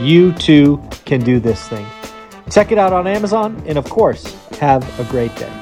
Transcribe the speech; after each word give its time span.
you 0.00 0.32
too 0.34 0.82
can 1.04 1.20
do 1.20 1.40
this 1.40 1.66
thing. 1.68 1.86
Check 2.50 2.72
it 2.72 2.78
out 2.78 2.92
on 2.92 3.06
Amazon, 3.06 3.62
and 3.66 3.76
of 3.76 3.84
course, 3.90 4.34
have 4.58 4.82
a 5.00 5.04
great 5.10 5.34
day. 5.36 5.52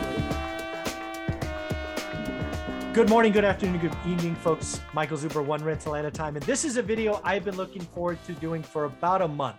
Good 2.92 3.10
morning, 3.10 3.32
good 3.32 3.44
afternoon, 3.44 3.78
good 3.78 3.96
evening, 4.06 4.34
folks. 4.36 4.80
Michael 4.94 5.18
Zuber, 5.18 5.44
one 5.44 5.62
rental 5.62 5.94
at 5.94 6.04
a 6.04 6.10
time. 6.10 6.36
And 6.36 6.44
this 6.46 6.64
is 6.64 6.76
a 6.76 6.82
video 6.82 7.20
I've 7.24 7.44
been 7.44 7.56
looking 7.56 7.82
forward 7.82 8.18
to 8.24 8.32
doing 8.32 8.62
for 8.62 8.84
about 8.84 9.20
a 9.20 9.28
month. 9.28 9.58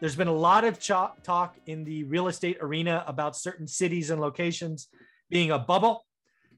There's 0.00 0.16
been 0.16 0.28
a 0.28 0.32
lot 0.32 0.64
of 0.64 0.78
talk 0.78 1.56
in 1.66 1.84
the 1.84 2.04
real 2.04 2.28
estate 2.28 2.58
arena 2.60 3.02
about 3.06 3.36
certain 3.36 3.66
cities 3.66 4.10
and 4.10 4.20
locations 4.20 4.88
being 5.30 5.50
a 5.50 5.58
bubble. 5.58 6.04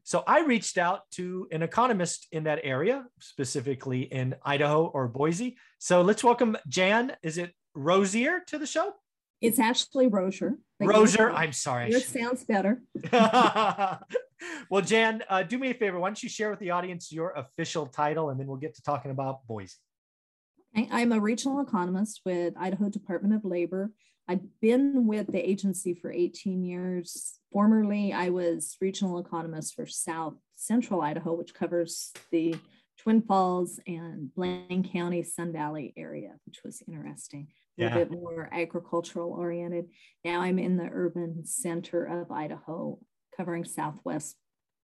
So 0.02 0.24
I 0.26 0.40
reached 0.40 0.78
out 0.78 1.02
to 1.12 1.46
an 1.52 1.62
economist 1.62 2.26
in 2.32 2.44
that 2.44 2.60
area, 2.62 3.06
specifically 3.20 4.02
in 4.02 4.34
Idaho 4.44 4.86
or 4.86 5.06
Boise. 5.08 5.56
So 5.78 6.02
let's 6.02 6.24
welcome 6.24 6.56
Jan. 6.68 7.12
Is 7.22 7.38
it 7.38 7.52
Rosier 7.76 8.40
to 8.48 8.58
the 8.58 8.66
show? 8.66 8.94
It's 9.40 9.58
actually 9.58 10.06
Rozier. 10.06 10.54
Rozier, 10.80 11.30
I'm 11.30 11.52
sorry. 11.52 11.90
Yours 11.90 12.06
sounds 12.06 12.44
better. 12.44 12.82
well, 13.12 14.82
Jan, 14.82 15.22
uh, 15.28 15.42
do 15.42 15.58
me 15.58 15.70
a 15.70 15.74
favor. 15.74 15.98
Why 15.98 16.08
don't 16.08 16.22
you 16.22 16.28
share 16.28 16.50
with 16.50 16.58
the 16.58 16.70
audience 16.70 17.12
your 17.12 17.32
official 17.32 17.86
title, 17.86 18.30
and 18.30 18.40
then 18.40 18.46
we'll 18.46 18.56
get 18.56 18.74
to 18.76 18.82
talking 18.82 19.10
about 19.10 19.46
Boise. 19.46 19.76
I'm 20.90 21.12
a 21.12 21.20
regional 21.20 21.60
economist 21.60 22.20
with 22.24 22.54
Idaho 22.58 22.88
Department 22.88 23.34
of 23.34 23.44
Labor. 23.44 23.90
I've 24.28 24.42
been 24.60 25.06
with 25.06 25.28
the 25.28 25.48
agency 25.48 25.94
for 25.94 26.10
18 26.10 26.64
years. 26.64 27.38
Formerly, 27.52 28.12
I 28.12 28.30
was 28.30 28.76
regional 28.80 29.18
economist 29.18 29.74
for 29.74 29.86
South 29.86 30.34
Central 30.56 31.00
Idaho, 31.00 31.34
which 31.34 31.54
covers 31.54 32.12
the 32.30 32.56
Twin 32.98 33.22
Falls 33.22 33.78
and 33.86 34.34
Blaine 34.34 34.86
County, 34.92 35.22
Sun 35.22 35.52
Valley 35.52 35.94
area, 35.96 36.32
which 36.44 36.60
was 36.64 36.82
interesting. 36.88 37.48
A 37.78 37.82
yeah. 37.82 37.94
little 37.94 38.04
bit 38.04 38.20
more 38.20 38.48
agricultural 38.52 39.32
oriented. 39.32 39.86
Now 40.24 40.40
I'm 40.40 40.58
in 40.58 40.76
the 40.76 40.88
urban 40.90 41.44
center 41.44 42.04
of 42.04 42.30
Idaho, 42.30 42.98
covering 43.36 43.64
Southwest 43.64 44.36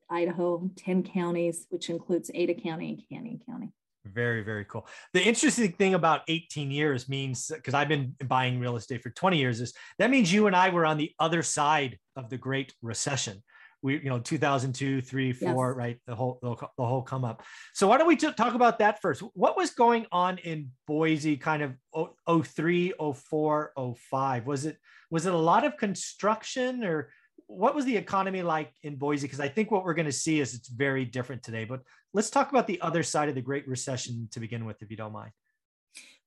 Idaho, 0.10 0.70
10 0.78 1.04
counties, 1.04 1.68
which 1.70 1.90
includes 1.90 2.30
Ada 2.34 2.56
County 2.56 2.90
and 2.90 3.04
Canyon 3.10 3.40
County. 3.48 3.72
Very, 4.04 4.44
very 4.44 4.66
cool. 4.66 4.88
The 5.14 5.22
interesting 5.22 5.72
thing 5.74 5.94
about 5.94 6.22
18 6.28 6.72
years 6.72 7.08
means 7.08 7.52
because 7.54 7.74
I've 7.74 7.88
been 7.88 8.16
buying 8.26 8.60
real 8.60 8.76
estate 8.76 9.04
for 9.04 9.12
20 9.12 9.38
years 9.38 9.62
is 9.62 9.74
that 10.00 10.10
means 10.10 10.34
you 10.34 10.48
and 10.48 10.56
I 10.56 10.70
were 10.70 10.86
on 10.86 10.98
the 10.98 11.12
other 11.20 11.44
side 11.44 12.00
of 12.16 12.30
the 12.30 12.38
Great 12.38 12.74
Recession. 12.82 13.44
We, 13.82 13.96
you 13.96 14.10
know, 14.10 14.20
2002, 14.20 15.02
three, 15.02 15.34
four, 15.34 15.70
yes. 15.70 15.78
right? 15.78 15.98
The 16.06 16.16
whole, 16.16 16.40
the, 16.42 16.56
the, 16.78 16.86
whole 16.86 17.02
come 17.02 17.26
up. 17.26 17.44
So 17.74 17.88
why 17.88 17.98
don't 17.98 18.08
we 18.08 18.16
t- 18.16 18.32
talk 18.34 18.54
about 18.54 18.80
that 18.80 19.02
first? 19.02 19.22
What 19.34 19.58
was 19.58 19.72
going 19.72 20.06
on 20.12 20.38
in 20.40 20.70
Boise 20.88 21.38
kind 21.38 21.64
of 21.64 22.46
03, 22.46 22.94
04, 23.16 23.74
05? 23.98 24.46
Was 24.46 24.66
it, 24.66 24.78
was 25.10 25.26
it 25.26 25.34
a 25.34 25.38
lot 25.38 25.66
of 25.66 25.78
construction 25.78 26.84
or 26.84 27.10
what 27.48 27.76
was 27.76 27.86
the 27.86 27.98
economy 27.98 28.42
like 28.42 28.72
in 28.84 28.96
Boise? 28.96 29.28
Because 29.28 29.40
I 29.40 29.48
think 29.48 29.72
what 29.72 29.84
we're 29.84 29.94
going 29.94 30.06
to 30.06 30.12
see 30.12 30.40
is 30.40 30.54
it's 30.54 30.70
very 30.70 31.04
different 31.04 31.44
today. 31.44 31.66
But 31.66 31.82
let's 32.14 32.30
talk 32.30 32.50
about 32.50 32.68
the 32.68 32.80
other 32.82 33.04
side 33.04 33.30
of 33.30 33.36
the 33.36 33.42
Great 33.42 33.68
Recession 33.68 34.30
to 34.32 34.40
begin 34.40 34.66
with, 34.66 34.82
if 34.82 34.90
you 34.90 34.98
don't 34.98 35.12
mind. 35.12 35.32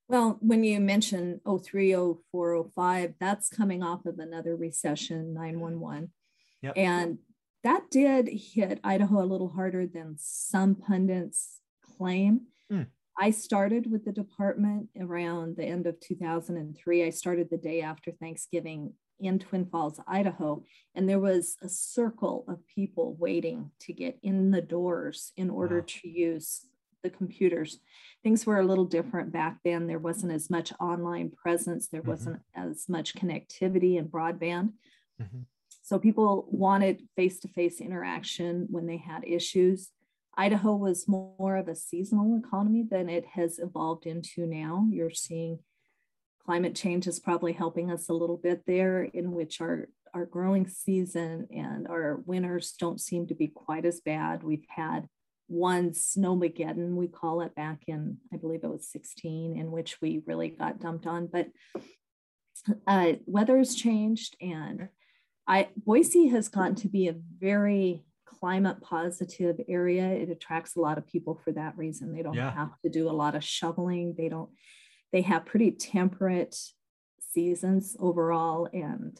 Well, 0.09 0.37
when 0.41 0.65
you 0.65 0.81
mention 0.81 1.41
03, 1.47 1.95
04, 2.31 2.69
05, 2.75 3.15
that's 3.19 3.49
coming 3.49 3.83
off 3.83 4.05
of 4.05 4.19
another 4.19 4.55
recession, 4.55 5.33
911. 5.33 6.13
Yep. 6.63 6.75
And 6.77 7.19
that 7.65 7.91
did 7.91 8.29
hit 8.29 8.79
Idaho 8.85 9.23
a 9.23 9.27
little 9.27 9.49
harder 9.49 9.87
than 9.87 10.17
some 10.19 10.75
pundits 10.75 11.61
claim. 11.97 12.43
Mm. 12.71 12.87
I 13.19 13.31
started 13.31 13.91
with 13.91 14.05
the 14.05 14.13
department 14.13 14.89
around 15.01 15.57
the 15.57 15.65
end 15.65 15.87
of 15.87 15.99
2003. 16.01 17.05
I 17.05 17.11
started 17.11 17.49
the 17.51 17.57
day 17.57 17.81
after 17.81 18.11
Thanksgiving 18.13 18.93
in 19.21 19.39
Twin 19.39 19.67
Falls, 19.67 20.01
Idaho, 20.07 20.65
and 20.95 21.09
there 21.09 21.21
was 21.21 21.57
a 21.63 21.69
circle 21.69 22.45
of 22.49 22.67
people 22.67 23.17
waiting 23.19 23.71
to 23.81 23.93
get 23.93 24.19
in 24.23 24.51
the 24.51 24.61
doors 24.61 25.33
in 25.37 25.51
order 25.51 25.79
wow. 25.79 25.87
to 25.87 26.09
use 26.09 26.67
the 27.03 27.11
computers. 27.11 27.79
Things 28.23 28.45
were 28.45 28.59
a 28.59 28.67
little 28.67 28.85
different 28.85 29.33
back 29.33 29.59
then. 29.65 29.87
There 29.87 29.99
wasn't 29.99 30.33
as 30.33 30.51
much 30.51 30.73
online 30.81 31.31
presence, 31.31 31.89
there 31.89 32.01
mm-hmm. 32.01 32.11
wasn't 32.11 32.41
as 32.55 32.89
much 32.89 33.15
connectivity 33.15 33.99
and 33.99 34.09
broadband. 34.09 34.73
Mm-hmm. 35.23 35.43
So 35.85 35.99
people 35.99 36.47
wanted 36.51 37.03
face 37.15 37.39
to 37.41 37.49
face 37.49 37.79
interaction 37.79 38.67
when 38.71 38.87
they 38.87 38.97
had 38.97 39.23
issues. 39.27 39.91
Idaho 40.35 40.75
was 40.75 41.07
more 41.07 41.57
of 41.57 41.69
a 41.69 41.77
seasonal 41.77 42.41
economy 42.43 42.87
than 42.91 43.11
it 43.11 43.27
has 43.35 43.59
evolved 43.59 44.07
into 44.07 44.47
now. 44.47 44.87
You're 44.91 45.11
seeing 45.11 45.59
climate 46.43 46.75
change 46.75 47.07
is 47.07 47.21
probably 47.21 47.53
helping 47.53 47.91
us 47.91 48.09
a 48.09 48.15
little 48.15 48.39
bit 48.39 48.63
there, 48.67 49.03
in 49.03 49.33
which 49.33 49.61
our, 49.61 49.91
our 50.15 50.25
growing 50.25 50.67
season 50.67 51.49
and 51.55 51.87
our 51.87 52.17
winters 52.25 52.73
don't 52.79 53.01
seem 53.01 53.27
to 53.27 53.35
be 53.35 53.49
quite 53.49 53.85
as 53.85 54.01
bad. 54.01 54.43
We've 54.43 54.67
had 54.71 55.07
one 55.49 55.91
snowmageddon, 55.91 56.95
we 56.95 57.09
call 57.09 57.43
it 57.43 57.55
back 57.55 57.83
in, 57.89 58.17
I 58.33 58.39
believe 58.39 58.65
it 58.65 58.71
was 58.71 58.89
16, 58.89 59.55
in 59.55 59.71
which 59.71 60.01
we 60.01 60.23
really 60.25 60.49
got 60.49 60.81
dumped 60.81 61.07
on. 61.07 61.27
But 61.27 61.49
uh, 62.87 63.13
weather's 63.27 63.75
changed, 63.75 64.35
and 64.41 64.89
I 65.47 65.69
Boise 65.77 66.29
has 66.29 66.49
gotten 66.49 66.75
to 66.77 66.89
be 66.89 67.09
a 67.09 67.17
very 67.39 68.05
climate 68.27 68.81
positive 68.81 69.61
area. 69.69 70.07
It 70.07 70.31
attracts 70.31 70.77
a 70.77 70.81
lot 70.81 70.99
of 70.99 71.07
people 71.07 71.41
for 71.45 71.53
that 71.53 71.77
reason. 71.77 72.13
They 72.13 72.23
don't 72.23 72.35
yeah. 72.35 72.53
have 72.53 72.79
to 72.83 72.91
do 72.91 73.09
a 73.09 73.13
lot 73.13 73.35
of 73.35 73.45
shoveling. 73.45 74.15
They 74.17 74.29
don't 74.29 74.51
they 75.13 75.23
have 75.23 75.47
pretty 75.47 75.71
temperate 75.71 76.57
seasons 77.21 77.97
overall. 77.99 78.69
And 78.73 79.19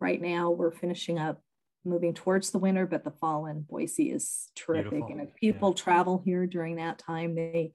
right 0.00 0.20
now 0.20 0.50
we're 0.50 0.72
finishing 0.72 1.18
up 1.18 1.40
moving 1.84 2.14
towards 2.14 2.50
the 2.50 2.58
winter, 2.58 2.86
but 2.86 3.04
the 3.04 3.10
fall 3.10 3.46
in 3.46 3.62
Boise 3.62 4.10
is 4.10 4.50
terrific. 4.54 4.90
Beautiful. 4.90 5.12
And 5.12 5.28
if 5.28 5.34
people 5.34 5.74
yeah. 5.76 5.82
travel 5.82 6.22
here 6.24 6.46
during 6.46 6.76
that 6.76 6.98
time, 6.98 7.34
they 7.34 7.72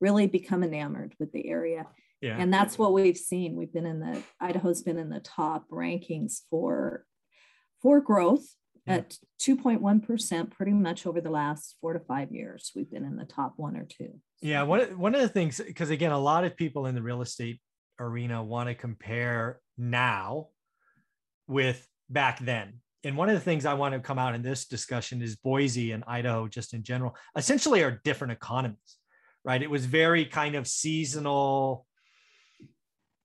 really 0.00 0.26
become 0.26 0.62
enamored 0.62 1.14
with 1.18 1.30
the 1.32 1.46
area. 1.48 1.86
Yeah. 2.22 2.36
And 2.38 2.52
that's 2.52 2.78
what 2.78 2.92
we've 2.92 3.16
seen. 3.16 3.56
We've 3.56 3.72
been 3.72 3.86
in 3.86 4.00
the 4.00 4.22
Idaho's 4.40 4.82
been 4.82 4.98
in 4.98 5.08
the 5.10 5.20
top 5.20 5.68
rankings 5.70 6.40
for 6.50 7.04
for 7.82 8.00
growth 8.00 8.46
at 8.86 9.16
2.1% 9.40 10.50
pretty 10.50 10.72
much 10.72 11.06
over 11.06 11.20
the 11.20 11.30
last 11.30 11.76
four 11.80 11.92
to 11.92 12.00
five 12.00 12.32
years. 12.32 12.72
We've 12.74 12.90
been 12.90 13.04
in 13.04 13.16
the 13.16 13.24
top 13.24 13.54
one 13.56 13.76
or 13.76 13.84
two. 13.84 14.20
Yeah. 14.42 14.62
One, 14.62 14.98
one 14.98 15.14
of 15.14 15.20
the 15.20 15.28
things, 15.28 15.60
because 15.64 15.90
again, 15.90 16.12
a 16.12 16.18
lot 16.18 16.44
of 16.44 16.56
people 16.56 16.86
in 16.86 16.94
the 16.94 17.02
real 17.02 17.22
estate 17.22 17.60
arena 18.00 18.42
want 18.42 18.68
to 18.68 18.74
compare 18.74 19.60
now 19.78 20.48
with 21.46 21.86
back 22.08 22.40
then. 22.40 22.80
And 23.04 23.16
one 23.16 23.28
of 23.28 23.34
the 23.34 23.40
things 23.40 23.64
I 23.64 23.74
want 23.74 23.94
to 23.94 24.00
come 24.00 24.18
out 24.18 24.34
in 24.34 24.42
this 24.42 24.66
discussion 24.66 25.22
is 25.22 25.36
Boise 25.36 25.92
and 25.92 26.04
Idaho, 26.06 26.48
just 26.48 26.74
in 26.74 26.82
general, 26.82 27.16
essentially 27.36 27.82
are 27.82 28.00
different 28.04 28.32
economies, 28.32 28.96
right? 29.44 29.62
It 29.62 29.70
was 29.70 29.86
very 29.86 30.26
kind 30.26 30.54
of 30.54 30.66
seasonal, 30.66 31.86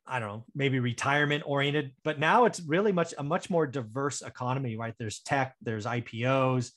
I 0.08 0.20
don't 0.20 0.30
know, 0.30 0.46
maybe 0.54 0.80
retirement 0.80 1.44
oriented, 1.46 1.92
but 2.04 2.20
now 2.20 2.46
it's 2.46 2.60
really 2.60 2.92
much 2.92 3.14
a 3.18 3.24
much 3.24 3.50
more 3.50 3.66
diverse 3.66 4.22
economy, 4.22 4.76
right? 4.76 4.94
There's 5.00 5.20
tech, 5.20 5.56
there's 5.62 5.86
IPOs, 5.86 6.72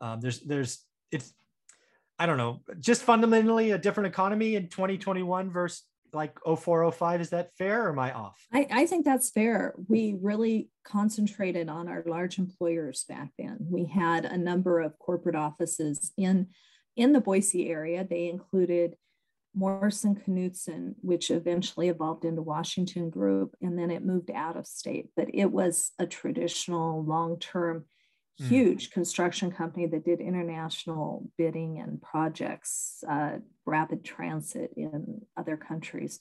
um, 0.00 0.20
there's 0.20 0.40
there's 0.40 0.84
it's 1.10 1.32
I 2.18 2.26
don't 2.26 2.38
know, 2.38 2.60
just 2.78 3.02
fundamentally 3.02 3.70
a 3.70 3.78
different 3.78 4.08
economy 4.08 4.54
in 4.54 4.68
2021 4.68 5.50
versus 5.50 5.84
like 6.12 6.36
0405 6.44 7.20
is 7.20 7.30
that 7.30 7.50
fair 7.56 7.86
or 7.86 7.90
am 7.90 7.98
i 7.98 8.12
off? 8.12 8.36
I, 8.52 8.66
I 8.70 8.86
think 8.86 9.04
that's 9.04 9.30
fair. 9.30 9.74
We 9.88 10.16
really 10.20 10.68
concentrated 10.84 11.68
on 11.68 11.88
our 11.88 12.02
large 12.06 12.38
employers 12.38 13.04
back 13.08 13.30
then. 13.38 13.58
We 13.60 13.84
had 13.84 14.24
a 14.24 14.36
number 14.36 14.80
of 14.80 14.98
corporate 14.98 15.36
offices 15.36 16.12
in 16.16 16.48
in 16.96 17.12
the 17.12 17.20
boise 17.20 17.70
area. 17.70 18.06
They 18.08 18.28
included 18.28 18.96
Morrison 19.54 20.20
Knudsen, 20.26 20.94
which 21.00 21.30
eventually 21.30 21.88
evolved 21.88 22.24
into 22.24 22.42
Washington 22.42 23.10
Group, 23.10 23.56
and 23.60 23.78
then 23.78 23.90
it 23.90 24.04
moved 24.04 24.30
out 24.30 24.56
of 24.56 24.66
state. 24.66 25.08
But 25.16 25.28
it 25.34 25.46
was 25.46 25.92
a 25.98 26.06
traditional, 26.06 27.04
long 27.04 27.38
term, 27.38 27.84
mm. 28.40 28.48
huge 28.48 28.90
construction 28.90 29.50
company 29.50 29.86
that 29.86 30.04
did 30.04 30.20
international 30.20 31.28
bidding 31.36 31.78
and 31.78 32.00
projects, 32.00 33.02
uh, 33.08 33.38
rapid 33.66 34.04
transit 34.04 34.72
in 34.76 35.22
other 35.36 35.56
countries. 35.56 36.20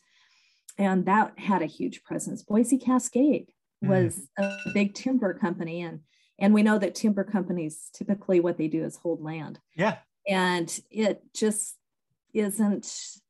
And 0.77 1.05
that 1.05 1.37
had 1.37 1.61
a 1.61 1.67
huge 1.67 2.03
presence. 2.03 2.41
Boise 2.41 2.77
Cascade 2.77 3.51
was 3.81 4.27
mm. 4.39 4.45
a 4.45 4.73
big 4.73 4.93
timber 4.93 5.33
company 5.33 5.81
and 5.81 6.01
and 6.37 6.53
we 6.53 6.63
know 6.63 6.77
that 6.77 6.95
timber 6.95 7.23
companies 7.23 7.89
typically 7.93 8.39
what 8.39 8.57
they 8.57 8.67
do 8.67 8.83
is 8.83 8.97
hold 8.97 9.21
land 9.21 9.59
yeah 9.75 9.97
and 10.27 10.79
it 10.91 11.21
just 11.33 11.75
isn't 12.33 12.87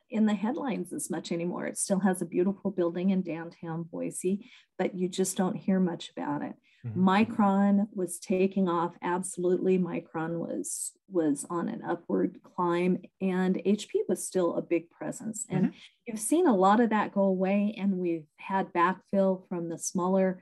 in 0.10 0.26
the 0.26 0.34
headlines 0.34 0.92
as 0.92 1.10
much 1.10 1.32
anymore 1.32 1.66
it 1.66 1.78
still 1.78 2.00
has 2.00 2.22
a 2.22 2.26
beautiful 2.26 2.72
building 2.72 3.12
in 3.12 3.22
downtown 3.22 3.84
boise 3.84 4.50
but 4.78 4.96
you 4.96 5.08
just 5.08 5.38
don't 5.38 5.56
hear 5.56 5.80
much 5.80 6.12
about 6.16 6.42
it 6.42 6.54
mm-hmm. 6.86 7.08
micron 7.08 7.88
was 7.94 8.18
taking 8.18 8.68
off 8.68 8.96
absolutely 9.04 9.78
micron 9.78 10.40
was 10.40 10.94
was 11.12 11.46
on 11.50 11.70
an 11.70 11.82
upward 11.88 12.40
climb 12.44 12.98
and 13.22 13.56
hp 13.66 13.92
was 14.08 14.26
still 14.26 14.56
a 14.56 14.62
big 14.62 14.90
presence 14.90 15.46
and 15.50 15.66
mm-hmm. 15.66 15.78
you've 16.08 16.20
seen 16.20 16.48
a 16.48 16.56
lot 16.56 16.80
of 16.80 16.90
that 16.90 17.14
go 17.14 17.22
away 17.22 17.76
and 17.78 17.94
we've 17.94 18.28
had 18.38 18.74
backfill 18.74 19.48
from 19.48 19.70
the 19.70 19.78
smaller 19.78 20.42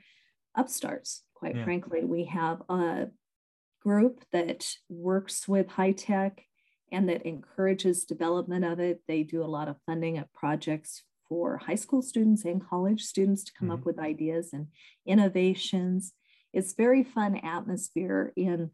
upstarts 0.56 1.24
quite 1.38 1.56
yeah. 1.56 1.64
frankly. 1.64 2.04
We 2.04 2.24
have 2.24 2.62
a 2.68 3.06
group 3.82 4.24
that 4.32 4.68
works 4.88 5.46
with 5.46 5.68
high 5.68 5.92
tech 5.92 6.42
and 6.92 7.08
that 7.08 7.26
encourages 7.26 8.04
development 8.04 8.64
of 8.64 8.80
it. 8.80 9.02
They 9.06 9.22
do 9.22 9.42
a 9.42 9.46
lot 9.46 9.68
of 9.68 9.76
funding 9.86 10.18
of 10.18 10.32
projects 10.32 11.02
for 11.28 11.58
high 11.58 11.74
school 11.74 12.02
students 12.02 12.44
and 12.44 12.66
college 12.66 13.02
students 13.02 13.44
to 13.44 13.52
come 13.52 13.68
mm-hmm. 13.68 13.80
up 13.80 13.84
with 13.84 13.98
ideas 13.98 14.50
and 14.52 14.68
innovations. 15.06 16.12
It's 16.52 16.74
very 16.74 17.04
fun 17.04 17.36
atmosphere 17.36 18.32
in 18.36 18.70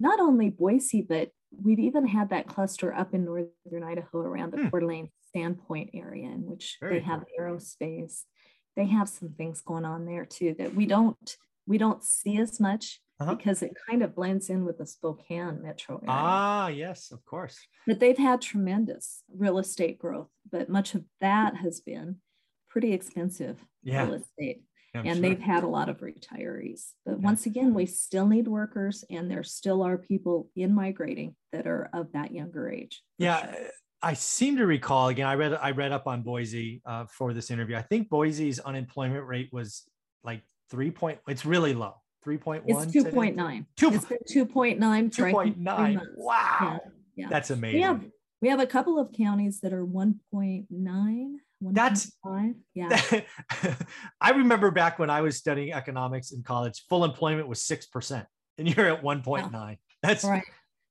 not 0.00 0.18
only 0.18 0.50
Boise, 0.50 1.02
but 1.02 1.30
we've 1.62 1.78
even 1.78 2.06
had 2.06 2.30
that 2.30 2.46
cluster 2.46 2.92
up 2.92 3.14
in 3.14 3.24
northern 3.24 3.84
Idaho 3.84 4.18
around 4.18 4.52
the 4.52 4.58
hmm. 4.58 4.68
Coeur 4.68 4.80
d'Alene 4.80 5.10
Sandpoint 5.34 5.90
area, 5.94 6.28
in 6.28 6.46
which 6.46 6.78
very 6.80 6.98
they 6.98 7.04
have 7.04 7.20
cool. 7.20 7.46
aerospace. 7.46 8.22
They 8.76 8.86
have 8.86 9.08
some 9.08 9.30
things 9.30 9.60
going 9.60 9.84
on 9.84 10.06
there 10.06 10.24
too 10.24 10.54
that 10.58 10.74
we 10.74 10.86
don't 10.86 11.36
we 11.66 11.78
don't 11.78 12.02
see 12.02 12.38
as 12.38 12.58
much 12.58 13.00
uh-huh. 13.20 13.34
because 13.34 13.62
it 13.62 13.76
kind 13.88 14.02
of 14.02 14.14
blends 14.14 14.50
in 14.50 14.64
with 14.64 14.78
the 14.78 14.86
Spokane 14.86 15.62
metro 15.62 15.96
area. 15.96 16.06
Ah, 16.08 16.68
yes, 16.68 17.10
of 17.12 17.24
course. 17.24 17.58
But 17.86 18.00
they've 18.00 18.18
had 18.18 18.40
tremendous 18.40 19.22
real 19.36 19.58
estate 19.58 19.98
growth, 19.98 20.30
but 20.50 20.68
much 20.68 20.94
of 20.94 21.04
that 21.20 21.56
has 21.56 21.80
been 21.80 22.16
pretty 22.68 22.92
expensive 22.92 23.64
yeah. 23.82 24.04
real 24.04 24.14
estate. 24.14 24.62
Yeah, 24.94 25.02
and 25.04 25.18
sure. 25.18 25.22
they've 25.22 25.40
had 25.40 25.62
a 25.62 25.68
lot 25.68 25.88
of 25.88 25.98
retirees. 25.98 26.92
But 27.06 27.18
yeah. 27.18 27.24
once 27.24 27.46
again, 27.46 27.74
we 27.74 27.86
still 27.86 28.26
need 28.26 28.48
workers, 28.48 29.04
and 29.08 29.30
there 29.30 29.44
still 29.44 29.82
are 29.82 29.98
people 29.98 30.48
in 30.56 30.74
migrating 30.74 31.36
that 31.52 31.66
are 31.66 31.90
of 31.92 32.10
that 32.12 32.32
younger 32.32 32.68
age. 32.70 33.02
Yeah. 33.18 33.52
Sure. 33.52 33.66
I 34.02 34.14
seem 34.14 34.56
to 34.56 34.66
recall 34.66 35.08
again. 35.08 35.26
I 35.26 35.34
read 35.34 35.52
I 35.52 35.72
read 35.72 35.92
up 35.92 36.06
on 36.06 36.22
Boise 36.22 36.80
uh, 36.86 37.04
for 37.06 37.34
this 37.34 37.50
interview. 37.50 37.76
I 37.76 37.82
think 37.82 38.08
Boise's 38.08 38.58
unemployment 38.58 39.26
rate 39.26 39.50
was 39.52 39.82
like 40.24 40.42
three 40.70 40.90
point. 40.90 41.18
It's 41.28 41.44
really 41.44 41.74
low. 41.74 41.96
Three 42.22 42.38
point 42.38 42.64
one. 42.66 42.84
It's 42.84 42.92
two 42.92 43.04
point 43.04 43.36
nine. 43.36 43.66
Two. 43.76 43.92
It's 43.92 44.04
been 44.04 44.18
two 44.28 44.46
point 44.46 44.78
nine. 44.78 45.10
Two 45.10 45.30
point 45.30 45.58
nine. 45.58 46.00
Wow. 46.16 46.58
Yeah, 46.60 46.78
yeah. 47.16 47.28
That's 47.28 47.50
amazing. 47.50 47.78
We 47.78 47.82
have 47.82 48.04
we 48.42 48.48
have 48.48 48.60
a 48.60 48.66
couple 48.66 48.98
of 48.98 49.12
counties 49.12 49.60
that 49.60 49.72
are 49.72 49.84
one 49.84 50.20
point 50.30 50.66
nine. 50.70 51.40
That's 51.62 52.12
five. 52.24 52.54
Yeah. 52.74 53.00
I 54.20 54.30
remember 54.30 54.70
back 54.70 54.98
when 54.98 55.10
I 55.10 55.20
was 55.20 55.36
studying 55.36 55.72
economics 55.72 56.32
in 56.32 56.42
college, 56.42 56.84
full 56.88 57.04
employment 57.04 57.48
was 57.48 57.62
six 57.62 57.86
percent, 57.86 58.26
and 58.58 58.68
you're 58.74 58.86
at 58.86 59.02
one 59.02 59.22
point 59.22 59.50
nine. 59.52 59.78
That's 60.02 60.24
right 60.24 60.44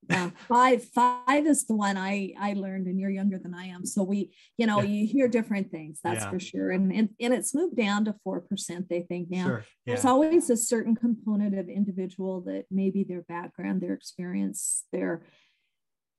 yeah 0.10 0.30
five 0.48 0.84
five 0.84 1.46
is 1.46 1.66
the 1.66 1.76
one 1.76 1.98
i 1.98 2.32
i 2.40 2.54
learned 2.54 2.88
and 2.88 3.00
you're 3.00 3.10
younger 3.10 3.38
than 3.38 3.54
i 3.54 3.66
am 3.66 3.86
so 3.86 4.04
we 4.04 4.32
you 4.58 4.66
know 4.66 4.82
yeah. 4.82 4.88
you 4.88 5.08
hear 5.08 5.28
different 5.28 5.70
things 5.72 6.00
that's 6.04 6.24
yeah. 6.24 6.30
for 6.30 6.40
sure 6.40 6.72
and, 6.72 6.92
and 6.94 7.10
and 7.20 7.34
it's 7.34 7.54
moved 7.54 7.76
down 7.76 8.06
to 8.06 8.16
four 8.24 8.40
percent 8.40 8.88
they 8.90 9.02
think 9.02 9.30
now 9.30 9.46
sure. 9.46 9.66
yeah. 9.86 9.94
there's 9.94 10.06
always 10.06 10.50
a 10.50 10.58
certain 10.58 10.96
component 10.96 11.58
of 11.58 11.68
individual 11.68 12.42
that 12.42 12.66
maybe 12.72 13.04
their 13.04 13.24
background 13.24 13.82
their 13.82 13.94
experience 13.94 14.86
their 14.92 15.26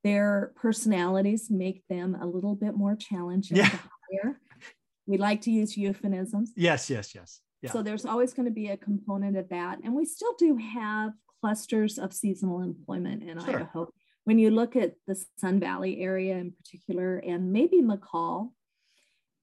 their 0.04 0.52
personalities 0.56 1.50
make 1.50 1.82
them 1.88 2.16
a 2.20 2.26
little 2.26 2.54
bit 2.54 2.76
more 2.76 2.96
challenging 2.96 3.56
yeah. 3.56 3.68
to 3.68 3.78
hire 3.78 4.40
we 5.06 5.16
like 5.16 5.40
to 5.40 5.50
use 5.50 5.76
euphemisms 5.76 6.52
yes 6.56 6.90
yes 6.90 7.14
yes 7.14 7.40
yeah. 7.62 7.72
So 7.72 7.82
there's 7.82 8.06
always 8.06 8.32
going 8.32 8.46
to 8.46 8.54
be 8.54 8.68
a 8.68 8.76
component 8.76 9.36
of 9.36 9.48
that. 9.50 9.80
And 9.84 9.94
we 9.94 10.06
still 10.06 10.34
do 10.38 10.56
have 10.56 11.12
clusters 11.40 11.98
of 11.98 12.12
seasonal 12.12 12.60
employment 12.60 13.22
in 13.22 13.38
sure. 13.40 13.56
Idaho. 13.56 13.88
When 14.24 14.38
you 14.38 14.50
look 14.50 14.76
at 14.76 14.94
the 15.06 15.22
Sun 15.38 15.60
Valley 15.60 16.00
area 16.00 16.36
in 16.36 16.52
particular, 16.52 17.18
and 17.18 17.52
maybe 17.52 17.80
McCall, 17.82 18.50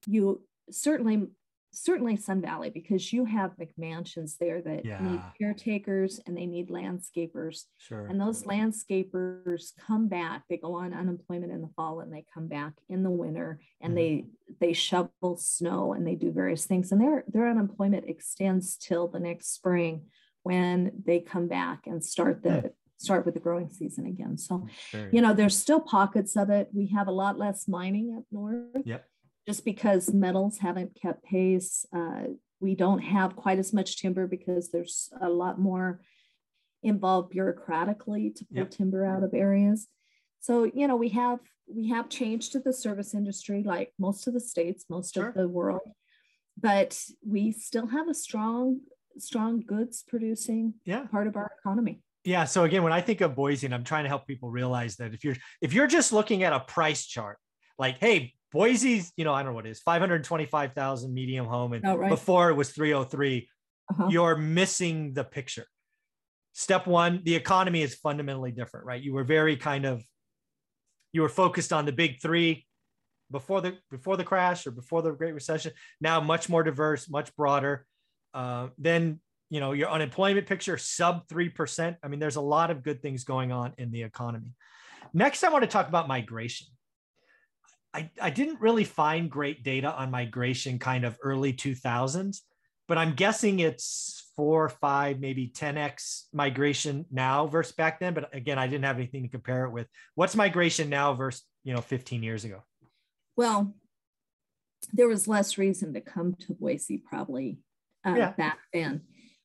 you 0.05 0.41
certainly 0.69 1.27
certainly 1.71 2.15
Sun 2.15 2.41
Valley 2.41 2.69
because 2.69 3.13
you 3.13 3.25
have 3.25 3.51
McMansions 3.57 4.37
there 4.37 4.61
that 4.61 4.85
yeah. 4.85 4.99
need 5.01 5.21
caretakers 5.37 6.19
and 6.25 6.35
they 6.35 6.45
need 6.45 6.69
landscapers. 6.69 7.63
Sure. 7.77 8.07
And 8.07 8.19
those 8.19 8.43
landscapers 8.43 9.71
come 9.85 10.07
back. 10.07 10.43
They 10.49 10.57
go 10.57 10.73
on 10.73 10.93
unemployment 10.93 11.51
in 11.51 11.61
the 11.61 11.69
fall 11.75 11.99
and 11.99 12.11
they 12.11 12.25
come 12.33 12.47
back 12.47 12.73
in 12.89 13.03
the 13.03 13.09
winter 13.09 13.59
and 13.81 13.95
mm-hmm. 13.95 13.95
they 13.95 14.25
they 14.59 14.73
shovel 14.73 15.37
snow 15.37 15.93
and 15.93 16.07
they 16.07 16.15
do 16.15 16.31
various 16.31 16.65
things. 16.65 16.91
And 16.91 17.01
their 17.01 17.23
their 17.27 17.49
unemployment 17.49 18.09
extends 18.09 18.77
till 18.77 19.07
the 19.07 19.19
next 19.19 19.53
spring 19.53 20.03
when 20.47 20.91
they 21.05 21.19
come 21.19 21.47
back 21.47 21.87
and 21.87 22.03
start 22.03 22.41
the 22.41 22.71
start 22.97 23.25
with 23.25 23.35
the 23.35 23.39
growing 23.39 23.69
season 23.69 24.05
again. 24.07 24.37
So, 24.37 24.67
sure. 24.89 25.09
you 25.11 25.21
know, 25.21 25.33
there's 25.33 25.57
still 25.57 25.79
pockets 25.79 26.35
of 26.35 26.49
it. 26.49 26.69
We 26.73 26.87
have 26.87 27.07
a 27.07 27.11
lot 27.11 27.37
less 27.37 27.67
mining 27.67 28.15
up 28.17 28.23
north. 28.31 28.85
Yep. 28.85 29.05
Just 29.45 29.63
because 29.63 30.13
metals 30.13 30.57
haven't 30.57 30.99
kept 30.99 31.23
pace. 31.23 31.85
Uh, 31.95 32.33
we 32.59 32.75
don't 32.75 32.99
have 32.99 33.35
quite 33.35 33.59
as 33.59 33.71
much 33.71 34.01
timber 34.01 34.25
because 34.25 34.71
there's 34.71 35.09
a 35.21 35.29
lot 35.29 35.59
more 35.59 36.01
involved 36.81 37.33
bureaucratically 37.33 38.33
to 38.35 38.45
pull 38.45 38.57
yep. 38.57 38.71
timber 38.71 39.05
out 39.05 39.23
of 39.23 39.33
areas. 39.33 39.87
So, 40.39 40.63
you 40.63 40.87
know, 40.87 40.95
we 40.95 41.09
have 41.09 41.39
we 41.67 41.89
have 41.89 42.09
changed 42.09 42.53
to 42.53 42.59
the 42.59 42.73
service 42.73 43.13
industry 43.13 43.61
like 43.63 43.93
most 43.99 44.27
of 44.27 44.33
the 44.33 44.39
states, 44.39 44.85
most 44.89 45.13
sure. 45.13 45.27
of 45.27 45.35
the 45.35 45.47
world, 45.47 45.81
but 46.59 46.99
we 47.25 47.51
still 47.51 47.87
have 47.87 48.07
a 48.07 48.13
strong 48.13 48.79
strong 49.19 49.61
goods 49.61 50.03
producing 50.07 50.75
yeah. 50.85 51.05
part 51.05 51.27
of 51.27 51.35
our 51.35 51.51
economy. 51.59 52.01
Yeah. 52.23 52.45
So 52.45 52.63
again, 52.63 52.83
when 52.83 52.93
I 52.93 53.01
think 53.01 53.21
of 53.21 53.35
Boise, 53.35 53.65
and 53.67 53.73
I'm 53.73 53.83
trying 53.83 54.03
to 54.03 54.09
help 54.09 54.27
people 54.27 54.49
realize 54.49 54.97
that 54.97 55.13
if 55.13 55.23
you're 55.23 55.37
if 55.61 55.73
you're 55.73 55.87
just 55.87 56.11
looking 56.11 56.43
at 56.43 56.53
a 56.53 56.59
price 56.59 57.05
chart, 57.05 57.37
like, 57.79 57.99
hey, 57.99 58.33
Boise's, 58.51 59.11
you 59.15 59.23
know, 59.23 59.33
I 59.33 59.43
don't 59.43 59.51
know 59.51 59.55
what 59.55 59.65
it 59.65 59.71
is, 59.71 59.79
525,000 59.81 61.13
medium 61.13 61.45
home, 61.45 61.73
and 61.73 61.85
oh, 61.85 61.95
right. 61.95 62.09
before 62.09 62.49
it 62.49 62.55
was 62.55 62.69
303, 62.71 63.49
uh-huh. 63.91 64.07
you're 64.09 64.35
missing 64.35 65.13
the 65.13 65.23
picture. 65.23 65.65
Step 66.53 66.87
one, 66.87 67.21
the 67.23 67.35
economy 67.35 67.81
is 67.81 67.95
fundamentally 67.95 68.51
different, 68.51 68.85
right? 68.85 69.01
You 69.01 69.13
were 69.13 69.23
very 69.23 69.57
kind 69.57 69.85
of 69.85 70.03
you 71.13 71.21
were 71.21 71.29
focused 71.29 71.71
on 71.71 71.85
the 71.85 71.91
big 71.91 72.21
three 72.21 72.65
before 73.31 73.61
the 73.61 73.77
before 73.89 74.17
the 74.17 74.23
crash 74.23 74.65
or 74.67 74.71
before 74.71 75.01
the 75.01 75.11
Great 75.11 75.33
Recession. 75.33 75.71
Now 76.01 76.19
much 76.19 76.49
more 76.49 76.63
diverse, 76.63 77.09
much 77.09 77.35
broader. 77.35 77.85
Uh, 78.33 78.67
then 78.77 79.19
you 79.49 79.59
know 79.59 79.71
your 79.71 79.89
unemployment 79.89 80.45
picture 80.45 80.77
sub 80.77 81.25
3% 81.27 81.95
i 82.03 82.07
mean 82.07 82.19
there's 82.19 82.35
a 82.35 82.41
lot 82.41 82.69
of 82.69 82.83
good 82.83 83.01
things 83.01 83.23
going 83.23 83.51
on 83.51 83.73
in 83.77 83.91
the 83.91 84.03
economy. 84.03 84.53
Next 85.13 85.43
i 85.43 85.49
want 85.49 85.63
to 85.63 85.69
talk 85.69 85.87
about 85.87 86.07
migration. 86.07 86.67
I, 87.93 88.11
I 88.21 88.29
didn't 88.29 88.59
really 88.59 88.83
find 88.83 89.31
great 89.31 89.63
data 89.63 89.91
on 89.91 90.11
migration 90.11 90.77
kind 90.77 91.05
of 91.05 91.17
early 91.23 91.53
2000s 91.53 92.41
but 92.87 92.97
i'm 92.97 93.13
guessing 93.13 93.59
it's 93.59 94.27
four 94.37 94.69
five 94.69 95.19
maybe 95.19 95.51
10x 95.53 96.25
migration 96.31 97.05
now 97.11 97.47
versus 97.47 97.73
back 97.73 97.99
then. 97.99 98.13
But 98.13 98.33
again 98.33 98.59
i 98.59 98.67
didn't 98.67 98.85
have 98.85 98.97
anything 98.97 99.23
to 99.23 99.29
compare 99.29 99.65
it 99.65 99.71
with. 99.71 99.87
What's 100.15 100.35
migration 100.35 100.89
now 100.89 101.13
versus 101.13 101.43
you 101.63 101.73
know 101.73 101.81
15 101.81 102.23
years 102.23 102.45
ago? 102.45 102.63
Well 103.35 103.75
there 104.93 105.07
was 105.07 105.27
less 105.27 105.57
reason 105.57 105.93
to 105.95 106.01
come 106.01 106.35
to 106.35 106.53
boise 106.53 106.99
probably 106.99 107.57
uh, 108.07 108.15
yeah. 108.15 108.31
back 108.31 108.59
then. 108.73 109.01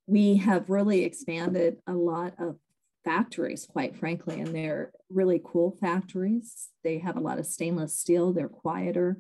We 0.07 0.37
have 0.37 0.71
really 0.71 1.05
expanded 1.05 1.79
a 1.87 1.93
lot 1.93 2.35
of 2.39 2.57
factories, 3.05 3.67
quite 3.67 3.97
frankly, 3.97 4.41
and 4.41 4.55
they're 4.55 4.93
really 5.11 5.41
cool 5.45 5.77
factories. 5.81 6.69
They 6.85 6.99
have 6.99 7.17
a 7.17 7.21
lot 7.21 7.39
of 7.39 7.47
stainless 7.47 7.99
steel, 7.99 8.33
they're 8.33 8.49
quieter. 8.49 9.19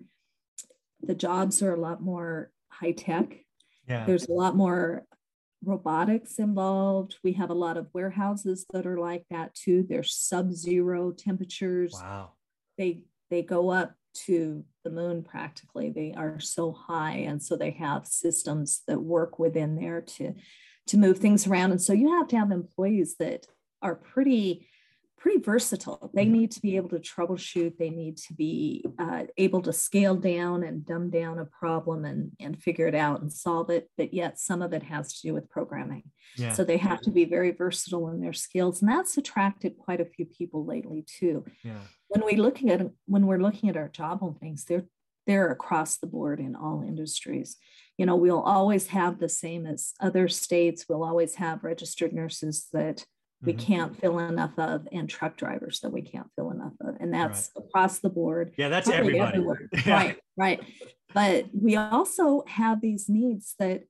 The 1.00 1.14
jobs 1.14 1.62
are 1.62 1.74
a 1.74 1.80
lot 1.80 2.00
more 2.00 2.50
high 2.68 2.92
tech. 2.92 3.34
Yeah. 3.88 4.06
There's 4.06 4.28
a 4.28 4.32
lot 4.32 4.54
more 4.56 5.04
robotics 5.64 6.38
involved. 6.38 7.16
We 7.24 7.32
have 7.34 7.50
a 7.50 7.54
lot 7.54 7.76
of 7.76 7.88
warehouses 7.92 8.66
that 8.72 8.86
are 8.86 8.98
like 8.98 9.24
that 9.30 9.54
too. 9.54 9.84
They're 9.88 10.02
sub-zero 10.02 11.12
temperatures. 11.12 11.92
Wow. 11.94 12.32
They 12.78 13.04
they 13.30 13.42
go 13.42 13.70
up 13.70 13.94
to 14.14 14.64
the 14.84 14.90
moon 14.90 15.22
practically. 15.22 15.90
They 15.90 16.14
are 16.16 16.40
so 16.40 16.72
high. 16.72 17.16
And 17.16 17.42
so 17.42 17.56
they 17.56 17.70
have 17.72 18.06
systems 18.06 18.82
that 18.86 19.00
work 19.00 19.38
within 19.38 19.76
there 19.76 20.00
to, 20.00 20.34
to 20.88 20.98
move 20.98 21.18
things 21.18 21.46
around. 21.46 21.70
And 21.70 21.82
so 21.82 21.92
you 21.92 22.16
have 22.16 22.28
to 22.28 22.38
have 22.38 22.50
employees 22.50 23.16
that 23.18 23.46
are 23.80 23.94
pretty, 23.94 24.68
pretty 25.22 25.40
versatile. 25.40 26.10
They 26.12 26.24
mm-hmm. 26.24 26.32
need 26.32 26.50
to 26.50 26.60
be 26.60 26.74
able 26.74 26.88
to 26.88 26.98
troubleshoot. 26.98 27.78
They 27.78 27.90
need 27.90 28.16
to 28.18 28.34
be 28.34 28.84
uh, 28.98 29.22
able 29.38 29.62
to 29.62 29.72
scale 29.72 30.16
down 30.16 30.64
and 30.64 30.84
dumb 30.84 31.10
down 31.10 31.38
a 31.38 31.44
problem 31.44 32.04
and, 32.04 32.32
and 32.40 32.60
figure 32.60 32.88
it 32.88 32.94
out 32.96 33.20
and 33.20 33.32
solve 33.32 33.70
it. 33.70 33.88
But 33.96 34.12
yet 34.12 34.40
some 34.40 34.62
of 34.62 34.72
it 34.72 34.82
has 34.82 35.12
to 35.14 35.28
do 35.28 35.34
with 35.34 35.48
programming. 35.48 36.10
Yeah. 36.36 36.52
So 36.52 36.64
they 36.64 36.76
have 36.78 37.00
to 37.02 37.12
be 37.12 37.24
very 37.24 37.52
versatile 37.52 38.08
in 38.08 38.20
their 38.20 38.32
skills. 38.32 38.82
And 38.82 38.90
that's 38.90 39.16
attracted 39.16 39.78
quite 39.78 40.00
a 40.00 40.06
few 40.06 40.24
people 40.24 40.66
lately 40.66 41.04
too. 41.06 41.44
Yeah. 41.62 41.78
When 42.08 42.26
we 42.26 42.34
looking 42.34 42.68
at 42.70 42.84
when 43.06 43.26
we're 43.28 43.38
looking 43.38 43.70
at 43.70 43.76
our 43.76 43.88
job 43.88 44.18
openings, 44.22 44.64
they're 44.64 44.86
they're 45.28 45.52
across 45.52 45.98
the 45.98 46.08
board 46.08 46.40
in 46.40 46.56
all 46.56 46.82
industries. 46.82 47.56
You 47.96 48.06
know, 48.06 48.16
we'll 48.16 48.42
always 48.42 48.88
have 48.88 49.20
the 49.20 49.28
same 49.28 49.66
as 49.66 49.92
other 50.00 50.26
states. 50.26 50.86
We'll 50.88 51.04
always 51.04 51.36
have 51.36 51.62
registered 51.62 52.12
nurses 52.12 52.66
that 52.72 53.06
we 53.42 53.52
mm-hmm. 53.52 53.66
can't 53.66 54.00
fill 54.00 54.18
enough 54.18 54.58
of 54.58 54.86
and 54.92 55.08
truck 55.08 55.36
drivers 55.36 55.80
that 55.80 55.92
we 55.92 56.02
can't 56.02 56.28
fill 56.36 56.50
enough 56.50 56.72
of 56.80 56.96
and 57.00 57.12
that's 57.12 57.50
right. 57.56 57.64
across 57.64 57.98
the 57.98 58.08
board 58.08 58.52
yeah 58.56 58.68
that's 58.68 58.88
everybody 58.88 59.44
yeah. 59.86 59.94
right 59.94 60.18
right 60.36 60.60
but 61.14 61.46
we 61.52 61.76
also 61.76 62.44
have 62.46 62.80
these 62.80 63.08
needs 63.08 63.54
that 63.58 63.84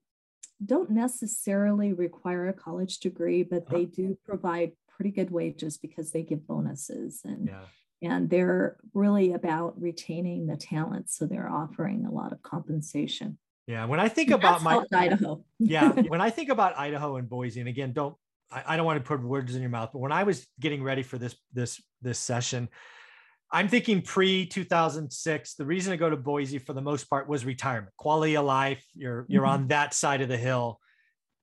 don't 0.64 0.90
necessarily 0.90 1.92
require 1.92 2.48
a 2.48 2.52
college 2.52 2.98
degree 2.98 3.42
but 3.42 3.68
they 3.68 3.84
do 3.84 4.16
provide 4.24 4.72
pretty 4.88 5.10
good 5.10 5.30
wages 5.30 5.78
because 5.78 6.12
they 6.12 6.22
give 6.22 6.46
bonuses 6.46 7.22
and 7.24 7.48
yeah. 7.48 8.10
and 8.10 8.30
they're 8.30 8.76
really 8.94 9.32
about 9.32 9.80
retaining 9.80 10.46
the 10.46 10.56
talent 10.56 11.10
so 11.10 11.26
they're 11.26 11.50
offering 11.50 12.04
a 12.06 12.12
lot 12.12 12.32
of 12.32 12.42
compensation 12.42 13.38
yeah 13.66 13.84
when 13.84 13.98
i 13.98 14.08
think 14.08 14.30
and 14.30 14.38
about 14.38 14.62
my 14.62 14.84
idaho 14.94 15.42
yeah 15.58 15.88
when 16.08 16.20
i 16.20 16.30
think 16.30 16.48
about 16.48 16.78
idaho 16.78 17.16
and 17.16 17.28
boise 17.28 17.58
and 17.58 17.68
again 17.68 17.92
don't 17.92 18.14
I, 18.52 18.62
I 18.68 18.76
don't 18.76 18.86
want 18.86 19.02
to 19.02 19.06
put 19.06 19.22
words 19.22 19.54
in 19.54 19.62
your 19.62 19.70
mouth, 19.70 19.90
but 19.92 20.00
when 20.00 20.12
I 20.12 20.24
was 20.24 20.46
getting 20.60 20.82
ready 20.82 21.02
for 21.02 21.18
this 21.18 21.36
this 21.52 21.80
this 22.02 22.18
session, 22.18 22.68
I'm 23.50 23.68
thinking 23.68 24.02
pre 24.02 24.46
2006. 24.46 25.54
The 25.54 25.64
reason 25.64 25.90
to 25.90 25.96
go 25.96 26.10
to 26.10 26.16
Boise 26.16 26.58
for 26.58 26.72
the 26.72 26.80
most 26.80 27.04
part 27.10 27.28
was 27.28 27.44
retirement, 27.44 27.94
quality 27.96 28.36
of 28.36 28.44
life. 28.44 28.84
You're 28.94 29.26
you're 29.28 29.42
mm-hmm. 29.42 29.62
on 29.62 29.68
that 29.68 29.94
side 29.94 30.20
of 30.20 30.28
the 30.28 30.38
hill. 30.38 30.78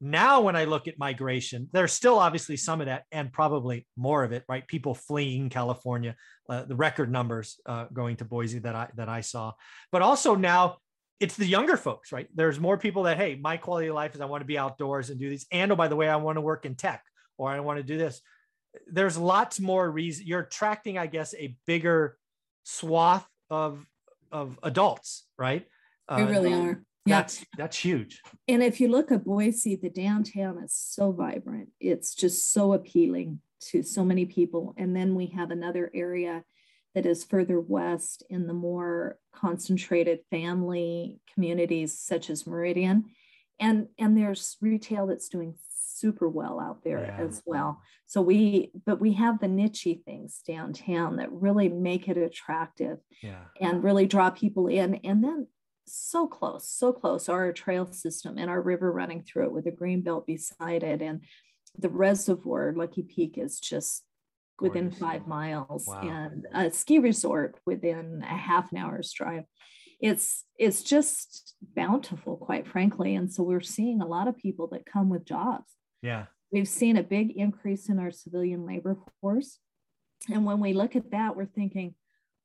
Now, 0.02 0.40
when 0.40 0.56
I 0.56 0.64
look 0.64 0.88
at 0.88 0.98
migration, 0.98 1.68
there's 1.74 1.92
still 1.92 2.20
obviously 2.20 2.56
some 2.56 2.80
of 2.80 2.88
that, 2.88 3.04
and 3.12 3.34
probably 3.34 3.86
more 3.98 4.24
of 4.24 4.32
it. 4.32 4.44
Right, 4.48 4.66
people 4.68 4.96
fleeing 4.96 5.50
California, 5.50 6.16
uh, 6.50 6.64
the 6.64 6.76
record 6.76 7.12
numbers 7.12 7.60
uh, 7.66 7.86
going 7.92 8.16
to 8.18 8.26
Boise 8.26 8.60
that 8.60 8.76
I 8.76 8.88
that 8.96 9.10
I 9.10 9.22
saw, 9.22 9.54
but 9.92 10.02
also 10.02 10.36
now 10.36 10.78
it's 11.20 11.36
the 11.36 11.46
younger 11.46 11.78
folks, 11.78 12.12
right? 12.12 12.28
There's 12.34 12.60
more 12.60 12.78
people 12.78 13.04
that, 13.04 13.18
hey, 13.18 13.38
my 13.40 13.58
quality 13.58 13.88
of 13.88 13.96
life 13.96 14.16
is 14.16 14.22
I 14.22 14.26
want 14.26 14.42
to 14.42 14.48
be 14.48 14.58
outdoors 14.58 15.10
and 15.10 15.20
do 15.20 15.30
these. 15.30 15.46
And 15.52 15.72
oh, 15.72 15.76
by 15.76 15.88
the 15.88 15.96
way, 15.96 16.08
I 16.08 16.16
want 16.16 16.38
to 16.38 16.42
work 16.42 16.66
in 16.66 16.76
tech 16.76 17.04
or 17.38 17.52
I 17.52 17.60
want 17.60 17.78
to 17.78 17.84
do 17.84 17.98
this. 17.98 18.22
There's 18.88 19.18
lots 19.18 19.60
more 19.60 19.90
reason 19.90 20.28
you're 20.28 20.42
attracting, 20.42 20.98
I 20.98 21.08
guess, 21.08 21.34
a 21.36 21.58
bigger 21.66 22.18
swath 22.64 23.28
of 23.50 23.86
of 24.32 24.60
adults, 24.62 25.26
right? 25.38 25.66
We 26.10 26.24
uh, 26.24 26.28
really 26.28 26.54
are. 26.54 26.84
That's 27.06 27.40
yeah. 27.40 27.46
that's 27.58 27.78
huge. 27.78 28.22
And 28.48 28.62
if 28.62 28.80
you 28.80 28.88
look 28.88 29.12
at 29.12 29.26
Boise, 29.26 29.76
the 29.76 29.90
downtown 29.90 30.64
is 30.64 30.74
so 30.74 31.12
vibrant. 31.12 31.70
It's 31.80 32.14
just 32.14 32.54
so 32.54 32.74
appealing 32.74 33.42
to 33.72 33.82
so 33.82 34.06
many 34.06 34.26
people. 34.26 34.76
And 34.78 34.96
then 34.96 35.16
we 35.16 35.28
have 35.28 35.52
another 35.52 35.90
area 35.94 36.44
that 36.96 37.06
is 37.06 37.24
further 37.24 37.60
west 37.60 38.24
in 38.30 38.48
the 38.48 38.54
more 38.54 39.18
concentrated 39.34 40.20
family 40.32 41.20
communities 41.34 41.98
such 41.98 42.30
as 42.30 42.48
Meridian. 42.48 43.06
And, 43.60 43.88
and 43.98 44.18
there's 44.18 44.58
retail 44.62 45.08
that's 45.08 45.30
doing 45.30 45.56
super 45.70 46.30
well 46.30 46.60
out 46.60 46.84
there 46.84 47.04
yeah. 47.04 47.18
as 47.26 47.42
well. 47.46 47.82
So 48.06 48.22
we, 48.22 48.72
but 48.86 49.00
we 49.00 49.14
have 49.14 49.40
the 49.40 49.48
niche 49.48 49.88
things 50.06 50.42
downtown 50.48 51.18
that 51.18 51.32
really 51.32 51.70
make 51.70 52.08
it 52.08 52.18
attractive 52.18 53.00
yeah. 53.22 53.44
and 53.60 53.84
really 53.84 54.08
draw 54.08 54.30
people 54.30 54.68
in. 54.68 54.96
And 55.04 55.24
then 55.24 55.48
so 55.86 56.28
close, 56.28 56.68
so 56.68 56.94
close, 56.94 57.30
our 57.30 57.52
trail 57.52 57.92
system 57.92 58.38
and 58.38 58.50
our 58.50 58.62
river 58.62 58.92
running 58.92 59.24
through 59.24 59.46
it 59.46 59.52
with 59.52 59.66
a 59.68 59.72
green 59.72 60.02
belt 60.02 60.26
beside 60.26 60.84
it. 60.84 61.02
And 61.02 61.22
the 61.78 61.90
reservoir, 61.90 62.74
Lucky 62.76 63.04
Peak, 63.04 63.38
is 63.38 63.60
just 63.60 64.04
within 64.62 64.92
five 64.92 65.28
miles 65.28 65.86
wow. 65.88 66.02
and 66.02 66.48
a 66.54 66.72
ski 66.72 67.00
resort 67.00 67.60
within 67.66 68.24
a 68.24 68.38
half 68.38 68.72
an 68.72 68.78
hour's 68.78 69.12
drive. 69.12 69.44
It's 70.02 70.46
it's 70.58 70.84
just 70.84 71.56
bountiful 71.76 72.38
quite 72.38 72.68
frankly 72.68 73.16
and 73.16 73.32
so 73.32 73.44
we're 73.44 73.62
seeing 73.62 74.02
a 74.02 74.08
lot 74.08 74.28
of 74.28 74.38
people 74.38 74.68
that 74.68 74.86
come 74.86 75.10
with 75.10 75.26
jobs. 75.26 75.72
Yeah. 76.02 76.26
We've 76.52 76.68
seen 76.68 76.98
a 76.98 77.04
big 77.04 77.32
increase 77.32 77.90
in 77.90 78.00
our 78.00 78.12
civilian 78.12 78.66
labor 78.66 78.98
force 79.22 79.60
and 80.30 80.46
when 80.46 80.60
we 80.60 80.74
look 80.74 80.96
at 80.96 81.12
that 81.12 81.36
we're 81.36 81.46
thinking 81.46 81.96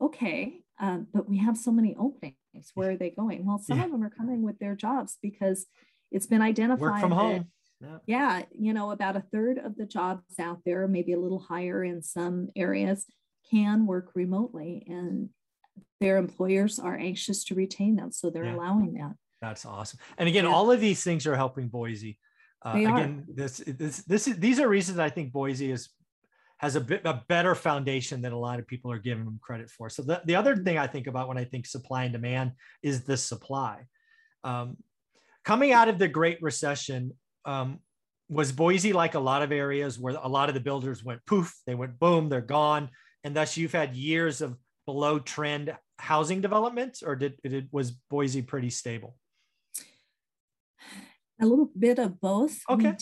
okay 0.00 0.60
um, 0.80 1.06
but 1.14 1.28
we 1.28 1.38
have 1.38 1.56
so 1.56 1.70
many 1.70 1.94
openings. 1.98 2.36
Where 2.74 2.90
are 2.90 2.96
they 2.96 3.10
going? 3.10 3.46
Well 3.46 3.58
some 3.58 3.78
yeah. 3.78 3.84
of 3.84 3.92
them 3.92 4.02
are 4.02 4.10
coming 4.10 4.42
with 4.42 4.58
their 4.58 4.74
jobs 4.74 5.18
because 5.22 5.66
it's 6.10 6.26
been 6.26 6.42
identified 6.42 6.80
Work 6.80 7.00
from 7.00 7.12
home 7.12 7.48
yeah. 7.84 7.98
yeah, 8.06 8.42
you 8.52 8.72
know, 8.72 8.90
about 8.90 9.16
a 9.16 9.24
third 9.32 9.58
of 9.58 9.76
the 9.76 9.86
jobs 9.86 10.38
out 10.40 10.60
there, 10.64 10.88
maybe 10.88 11.12
a 11.12 11.20
little 11.20 11.38
higher 11.38 11.84
in 11.84 12.02
some 12.02 12.48
areas, 12.56 13.06
can 13.50 13.86
work 13.86 14.10
remotely, 14.14 14.84
and 14.88 15.28
their 16.00 16.16
employers 16.16 16.78
are 16.78 16.96
anxious 16.96 17.44
to 17.44 17.54
retain 17.54 17.96
them, 17.96 18.12
so 18.12 18.30
they're 18.30 18.44
yeah. 18.44 18.54
allowing 18.54 18.94
that. 18.94 19.14
That's 19.40 19.66
awesome. 19.66 20.00
And 20.18 20.28
again, 20.28 20.44
yeah. 20.44 20.52
all 20.52 20.70
of 20.70 20.80
these 20.80 21.04
things 21.04 21.26
are 21.26 21.36
helping 21.36 21.68
Boise. 21.68 22.18
Uh, 22.64 22.72
again, 22.76 23.24
this 23.28 23.58
this 23.58 23.98
this 23.98 24.26
is 24.26 24.38
these 24.38 24.58
are 24.58 24.68
reasons 24.68 24.98
I 24.98 25.10
think 25.10 25.32
Boise 25.32 25.70
is 25.70 25.90
has 26.58 26.76
a 26.76 26.80
bit 26.80 27.02
a 27.04 27.22
better 27.28 27.54
foundation 27.54 28.22
than 28.22 28.32
a 28.32 28.38
lot 28.38 28.58
of 28.58 28.66
people 28.66 28.90
are 28.90 28.98
giving 28.98 29.24
them 29.24 29.38
credit 29.42 29.70
for. 29.70 29.90
So 29.90 30.02
the, 30.02 30.22
the 30.24 30.36
other 30.36 30.56
thing 30.56 30.78
I 30.78 30.86
think 30.86 31.06
about 31.06 31.28
when 31.28 31.36
I 31.36 31.44
think 31.44 31.66
supply 31.66 32.04
and 32.04 32.12
demand 32.12 32.52
is 32.82 33.04
the 33.04 33.18
supply. 33.18 33.84
Um, 34.44 34.78
coming 35.44 35.72
out 35.72 35.88
of 35.88 35.98
the 35.98 36.08
Great 36.08 36.40
Recession, 36.40 37.12
um, 37.44 37.80
was 38.28 38.52
Boise 38.52 38.92
like 38.92 39.14
a 39.14 39.20
lot 39.20 39.42
of 39.42 39.52
areas 39.52 39.98
where 39.98 40.14
a 40.14 40.28
lot 40.28 40.48
of 40.48 40.54
the 40.54 40.60
builders 40.60 41.04
went 41.04 41.24
poof, 41.26 41.54
they 41.66 41.74
went 41.74 41.98
boom, 41.98 42.28
they're 42.28 42.40
gone, 42.40 42.90
and 43.22 43.36
thus 43.36 43.56
you've 43.56 43.72
had 43.72 43.94
years 43.94 44.40
of 44.40 44.56
below 44.86 45.18
trend 45.18 45.74
housing 45.98 46.40
development, 46.40 46.98
or 47.04 47.16
did 47.16 47.34
it 47.42 47.66
was 47.70 47.90
Boise 47.90 48.42
pretty 48.42 48.70
stable? 48.70 49.16
A 51.40 51.46
little 51.46 51.70
bit 51.78 51.98
of 51.98 52.20
both. 52.20 52.60
Okay. 52.70 52.94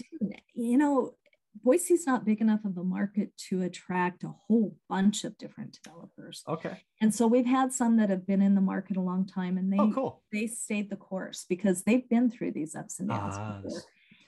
you 0.55 0.79
know, 0.79 1.15
Boise's 1.63 2.07
not 2.07 2.25
big 2.25 2.41
enough 2.41 2.65
of 2.65 2.79
a 2.79 2.85
market 2.85 3.37
to 3.49 3.63
attract 3.63 4.25
a 4.25 4.33
whole 4.47 4.75
bunch 4.89 5.25
of 5.25 5.37
different 5.37 5.79
developers. 5.83 6.43
Okay. 6.49 6.79
And 7.01 7.15
so 7.15 7.27
we've 7.27 7.47
had 7.47 7.73
some 7.73 7.99
that 7.99 8.09
have 8.09 8.27
been 8.27 8.41
in 8.41 8.55
the 8.55 8.61
market 8.61 8.97
a 8.97 9.03
long 9.03 9.27
time 9.27 9.59
and 9.59 9.73
they 9.73 9.79
oh, 9.79 9.93
cool. 9.93 10.23
they 10.33 10.47
stayed 10.47 10.89
the 10.89 10.97
course 10.97 11.45
because 11.49 11.83
they've 11.83 12.09
been 12.09 12.31
through 12.31 12.53
these 12.53 12.75
ups 12.75 13.01
and 13.01 13.11
downs 13.11 13.35
ah, 13.37 13.61
before 13.63 13.83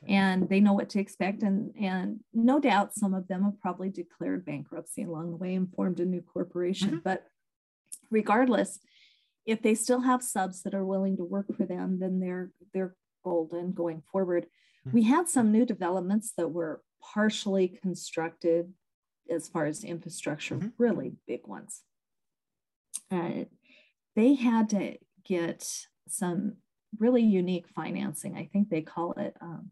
and 0.09 0.49
they 0.49 0.61
know 0.61 0.73
what 0.73 0.89
to 0.91 1.01
expect. 1.01 1.43
And, 1.43 1.75
and 1.81 2.21
no 2.33 2.61
doubt 2.61 2.95
some 2.95 3.15
of 3.15 3.29
them 3.29 3.45
have 3.45 3.61
probably 3.61 3.91
declared 3.91 4.45
bankruptcy 4.45 5.03
along 5.03 5.31
the 5.31 5.37
way 5.37 5.55
and 5.55 5.73
formed 5.73 6.01
a 6.01 6.05
new 6.05 6.23
corporation. 6.23 6.91
Mm-hmm. 6.91 6.99
But 7.05 7.25
regardless, 8.11 8.79
if 9.47 9.63
they 9.63 9.75
still 9.75 10.01
have 10.01 10.23
subs 10.23 10.63
that 10.63 10.75
are 10.75 10.85
willing 10.85 11.17
to 11.19 11.25
work 11.25 11.55
for 11.57 11.67
them, 11.67 11.99
then 12.01 12.21
they're 12.21 12.51
they're 12.73 12.97
golden 13.25 13.73
going 13.73 14.03
forward. 14.11 14.47
Mm-hmm. 14.87 14.95
We 14.95 15.03
had 15.05 15.29
some 15.29 15.53
new 15.53 15.67
developments 15.67 16.33
that 16.37 16.49
were 16.49 16.83
partially 17.03 17.69
constructed 17.69 18.73
as 19.31 19.49
far 19.49 19.67
as 19.67 19.85
infrastructure, 19.85 20.57
mm-hmm. 20.57 20.69
really 20.79 21.17
big 21.27 21.47
ones. 21.47 21.83
Uh, 23.11 23.45
they 24.17 24.35
had 24.35 24.69
to 24.71 24.97
get 25.25 25.87
some 26.09 26.57
really 26.99 27.23
unique 27.23 27.67
financing. 27.75 28.37
I 28.37 28.49
think 28.53 28.69
they 28.69 28.83
call 28.83 29.13
it 29.13 29.37
um, 29.41 29.71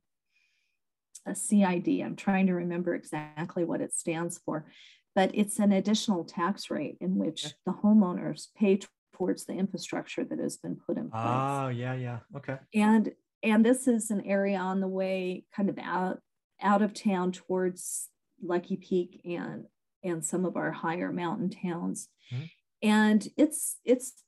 a 1.27 1.35
CID. 1.35 2.03
I'm 2.03 2.17
trying 2.17 2.47
to 2.49 2.55
remember 2.55 2.95
exactly 2.95 3.65
what 3.65 3.81
it 3.81 3.95
stands 3.95 4.39
for, 4.39 4.67
but 5.15 5.31
it's 5.35 5.59
an 5.59 5.73
additional 5.73 6.25
tax 6.25 6.71
rate 6.71 6.97
in 7.01 7.17
which 7.17 7.55
the 7.67 7.73
homeowners 7.73 8.49
pay 8.57 8.81
towards 9.13 9.45
the 9.45 9.53
infrastructure 9.53 10.25
that 10.25 10.39
has 10.39 10.57
been 10.57 10.77
put 10.77 10.97
in 10.97 11.11
place. 11.11 11.23
Oh, 11.25 11.69
yeah, 11.69 11.95
yeah. 11.95 12.19
Okay. 12.37 12.57
And 12.75 13.13
and 13.45 13.67
this 13.67 13.89
is 13.89 14.11
an 14.11 14.21
area 14.25 14.59
on 14.59 14.81
the 14.81 14.89
way 14.89 15.45
kind 15.55 15.69
of 15.69 15.79
out 15.79 16.21
out 16.61 16.83
of 16.83 16.95
town 16.95 17.33
towards 17.33 18.09
Lucky 18.43 18.77
Peak 18.77 19.21
and 19.25 19.65
and 20.05 20.25
some 20.25 20.45
of 20.45 20.57
our 20.57 20.73
higher 20.73 21.13
mountain 21.13 21.51
towns. 21.51 22.09
Mm-hmm. 22.33 22.45
And 22.83 23.29
it's 23.37 23.77
it's 23.85 24.25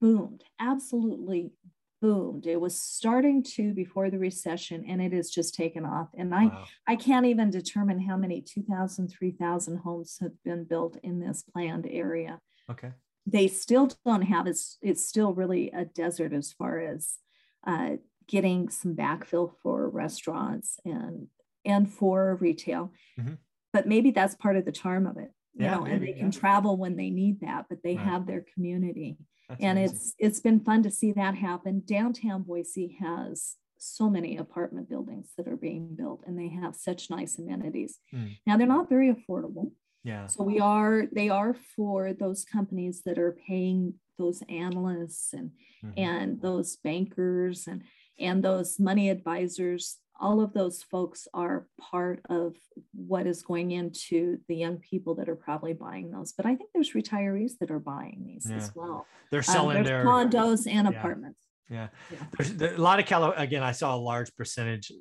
boomed, 0.00 0.44
absolutely 0.60 1.52
boomed. 2.00 2.46
It 2.46 2.60
was 2.60 2.80
starting 2.80 3.42
to 3.54 3.72
before 3.72 4.10
the 4.10 4.18
recession 4.18 4.84
and 4.88 5.00
it 5.00 5.12
has 5.12 5.30
just 5.30 5.54
taken 5.54 5.84
off. 5.84 6.08
And 6.16 6.34
I, 6.34 6.46
wow. 6.46 6.64
I 6.86 6.96
can't 6.96 7.26
even 7.26 7.50
determine 7.50 8.00
how 8.00 8.16
many 8.16 8.40
2,000, 8.40 9.08
3,000 9.08 9.76
homes 9.78 10.18
have 10.20 10.32
been 10.44 10.64
built 10.64 10.96
in 11.02 11.20
this 11.20 11.42
planned 11.42 11.86
area. 11.90 12.40
Okay. 12.70 12.92
They 13.26 13.48
still 13.48 13.90
don't 14.04 14.22
have 14.22 14.46
it's 14.46 14.78
it's 14.80 15.04
still 15.04 15.34
really 15.34 15.70
a 15.70 15.84
desert 15.84 16.32
as 16.32 16.52
far 16.52 16.80
as 16.80 17.18
uh, 17.66 17.96
getting 18.26 18.68
some 18.70 18.96
backfill 18.96 19.52
for 19.62 19.88
restaurants 19.88 20.78
and 20.84 21.28
and 21.64 21.92
for 21.92 22.36
retail. 22.40 22.92
Mm-hmm. 23.18 23.34
but 23.72 23.86
maybe 23.86 24.10
that's 24.10 24.34
part 24.34 24.56
of 24.56 24.64
the 24.64 24.72
charm 24.72 25.06
of 25.06 25.18
it 25.18 25.30
you 25.54 25.64
yeah, 25.64 25.74
know 25.74 25.82
maybe, 25.82 25.94
and 25.94 26.02
they 26.02 26.12
can 26.12 26.30
travel 26.30 26.76
when 26.76 26.96
they 26.96 27.10
need 27.10 27.40
that 27.40 27.66
but 27.68 27.78
they 27.82 27.96
right. 27.96 28.06
have 28.06 28.26
their 28.26 28.44
community 28.54 29.16
that's 29.48 29.62
and 29.62 29.78
amazing. 29.78 29.96
it's 29.96 30.14
it's 30.18 30.40
been 30.40 30.60
fun 30.60 30.82
to 30.82 30.90
see 30.90 31.12
that 31.12 31.34
happen 31.34 31.82
downtown 31.84 32.42
boise 32.42 32.96
has 33.00 33.56
so 33.78 34.10
many 34.10 34.36
apartment 34.36 34.88
buildings 34.88 35.32
that 35.36 35.48
are 35.48 35.56
being 35.56 35.94
built 35.96 36.22
and 36.26 36.38
they 36.38 36.48
have 36.48 36.76
such 36.76 37.10
nice 37.10 37.38
amenities 37.38 37.98
mm. 38.14 38.36
now 38.46 38.56
they're 38.56 38.66
not 38.66 38.88
very 38.88 39.12
affordable 39.12 39.70
yeah 40.04 40.26
so 40.26 40.42
we 40.44 40.60
are 40.60 41.04
they 41.12 41.28
are 41.28 41.54
for 41.76 42.12
those 42.12 42.44
companies 42.44 43.02
that 43.04 43.18
are 43.18 43.36
paying 43.46 43.94
those 44.18 44.42
analysts 44.48 45.32
and 45.32 45.50
mm-hmm. 45.84 45.98
and 45.98 46.42
those 46.42 46.76
bankers 46.76 47.66
and 47.66 47.82
and 48.18 48.44
those 48.44 48.78
money 48.78 49.08
advisors 49.08 49.96
all 50.20 50.40
of 50.40 50.52
those 50.52 50.82
folks 50.82 51.26
are 51.32 51.66
part 51.80 52.20
of 52.28 52.54
what 52.94 53.26
is 53.26 53.42
going 53.42 53.70
into 53.70 54.38
the 54.48 54.54
young 54.54 54.76
people 54.78 55.14
that 55.14 55.28
are 55.28 55.36
probably 55.36 55.72
buying 55.72 56.10
those. 56.10 56.32
But 56.32 56.46
I 56.46 56.54
think 56.54 56.70
there's 56.74 56.92
retirees 56.92 57.52
that 57.60 57.70
are 57.70 57.78
buying 57.78 58.22
these 58.26 58.46
yeah. 58.48 58.56
as 58.56 58.70
well. 58.74 59.06
They're 59.30 59.40
uh, 59.40 59.44
selling 59.44 59.78
uh, 59.78 59.82
their 59.82 60.04
condos 60.04 60.70
and 60.70 60.88
yeah. 60.90 60.98
apartments. 60.98 61.40
Yeah. 61.70 61.88
yeah. 62.12 62.18
There's, 62.36 62.54
there's, 62.54 62.78
a 62.78 62.82
lot 62.82 63.00
of 63.00 63.06
Cali- 63.06 63.36
again, 63.36 63.62
I 63.62 63.72
saw 63.72 63.94
a 63.94 63.98
large 63.98 64.34
percentage 64.36 64.92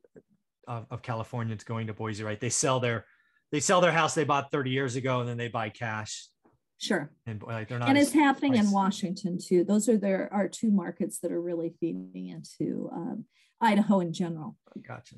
of, 0.67 0.85
of 0.89 1.01
Californians 1.01 1.63
going 1.63 1.87
to 1.87 1.93
Boise, 1.93 2.23
right? 2.23 2.39
They 2.39 2.49
sell 2.49 2.79
their 2.79 3.05
they 3.51 3.59
sell 3.59 3.81
their 3.81 3.91
house 3.91 4.13
they 4.13 4.23
bought 4.23 4.51
30 4.51 4.69
years 4.69 4.95
ago 4.95 5.19
and 5.19 5.27
then 5.27 5.37
they 5.37 5.47
buy 5.47 5.69
cash. 5.69 6.27
Sure. 6.77 7.11
And 7.25 7.41
like 7.43 7.67
they're 7.67 7.79
not 7.79 7.89
and 7.89 7.97
it's 7.97 8.13
happening 8.13 8.53
price. 8.53 8.65
in 8.65 8.71
Washington 8.71 9.37
too. 9.37 9.65
Those 9.65 9.89
are 9.89 9.97
there 9.97 10.29
are 10.31 10.47
two 10.47 10.71
markets 10.71 11.19
that 11.19 11.31
are 11.31 11.41
really 11.41 11.73
feeding 11.79 12.27
into 12.27 12.89
um, 12.93 13.25
Idaho 13.61 13.99
in 13.99 14.13
general. 14.13 14.57
Gotcha. 14.87 15.15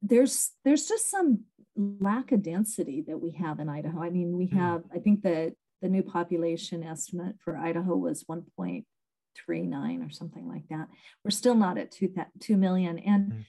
There's 0.00 0.50
there's 0.64 0.88
just 0.88 1.10
some 1.10 1.44
lack 1.76 2.32
of 2.32 2.42
density 2.42 3.04
that 3.06 3.18
we 3.18 3.32
have 3.32 3.60
in 3.60 3.68
Idaho. 3.68 4.02
I 4.02 4.10
mean, 4.10 4.36
we 4.36 4.46
hmm. 4.46 4.58
have. 4.58 4.82
I 4.94 4.98
think 4.98 5.22
that 5.22 5.54
the 5.82 5.88
new 5.88 6.02
population 6.02 6.84
estimate 6.84 7.34
for 7.40 7.56
Idaho 7.56 7.96
was 7.96 8.24
1.39 8.24 10.06
or 10.06 10.10
something 10.10 10.48
like 10.48 10.62
that. 10.70 10.88
We're 11.24 11.30
still 11.30 11.56
not 11.56 11.76
at 11.76 11.90
2, 11.90 12.14
2 12.40 12.56
million. 12.56 13.00
And 13.00 13.32
mm. 13.32 13.44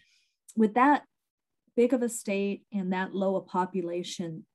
with 0.56 0.74
that 0.74 1.04
big 1.78 1.94
of 1.94 2.02
a 2.02 2.10
state 2.10 2.64
and 2.74 2.92
that 2.92 3.14
low 3.14 3.36
a 3.36 3.42
population, 3.42 4.46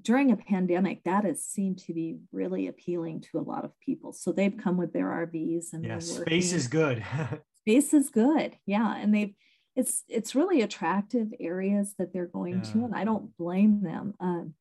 during 0.00 0.32
a 0.32 0.36
pandemic, 0.36 1.04
that 1.04 1.24
has 1.24 1.44
seemed 1.44 1.78
to 1.80 1.92
be 1.92 2.16
really 2.32 2.68
appealing 2.68 3.20
to 3.30 3.38
a 3.38 3.40
lot 3.40 3.64
of 3.66 3.78
people. 3.80 4.14
So 4.14 4.32
they've 4.32 4.56
come 4.56 4.78
with 4.78 4.94
their 4.94 5.06
RVs 5.06 5.74
and 5.74 5.84
yeah, 5.84 5.98
space 5.98 6.52
is 6.54 6.68
good. 6.68 7.04
space 7.66 7.92
is 7.92 8.10
good. 8.10 8.56
Yeah. 8.66 8.96
And 8.96 9.14
they've 9.14 9.34
it's 9.74 10.04
it's 10.08 10.34
really 10.34 10.62
attractive 10.62 11.28
areas 11.38 11.94
that 11.98 12.12
they're 12.12 12.26
going 12.26 12.62
yeah. 12.64 12.72
to, 12.72 12.84
and 12.86 12.94
I 12.94 13.04
don't 13.04 13.36
blame 13.36 13.82
them. 13.82 14.14
Um, 14.20 14.54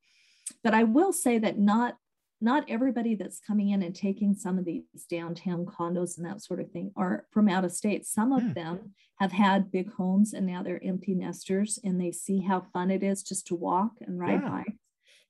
but 0.63 0.73
I 0.73 0.83
will 0.83 1.13
say 1.13 1.39
that 1.39 1.57
not 1.57 1.95
not 2.41 2.65
everybody 2.67 3.15
that's 3.15 3.39
coming 3.39 3.69
in 3.69 3.81
and 3.81 3.95
taking 3.95 4.35
some 4.35 4.59
of 4.59 4.65
these 4.65 4.83
downtown 5.09 5.65
condos 5.65 6.17
and 6.17 6.25
that 6.25 6.43
sort 6.43 6.59
of 6.59 6.69
thing 6.71 6.91
are 6.97 7.25
from 7.31 7.47
out 7.47 7.63
of 7.63 7.71
state. 7.71 8.05
Some 8.05 8.33
of 8.33 8.41
mm. 8.41 8.53
them 8.53 8.93
have 9.19 9.31
had 9.31 9.71
big 9.71 9.93
homes 9.93 10.33
and 10.33 10.45
now 10.45 10.61
they're 10.61 10.83
empty 10.83 11.15
nesters 11.15 11.79
and 11.81 11.99
they 11.99 12.11
see 12.11 12.41
how 12.41 12.65
fun 12.73 12.91
it 12.91 13.03
is 13.03 13.23
just 13.23 13.47
to 13.47 13.55
walk 13.55 13.93
and 14.01 14.19
ride 14.19 14.41
yeah. 14.43 14.49
bikes 14.49 14.77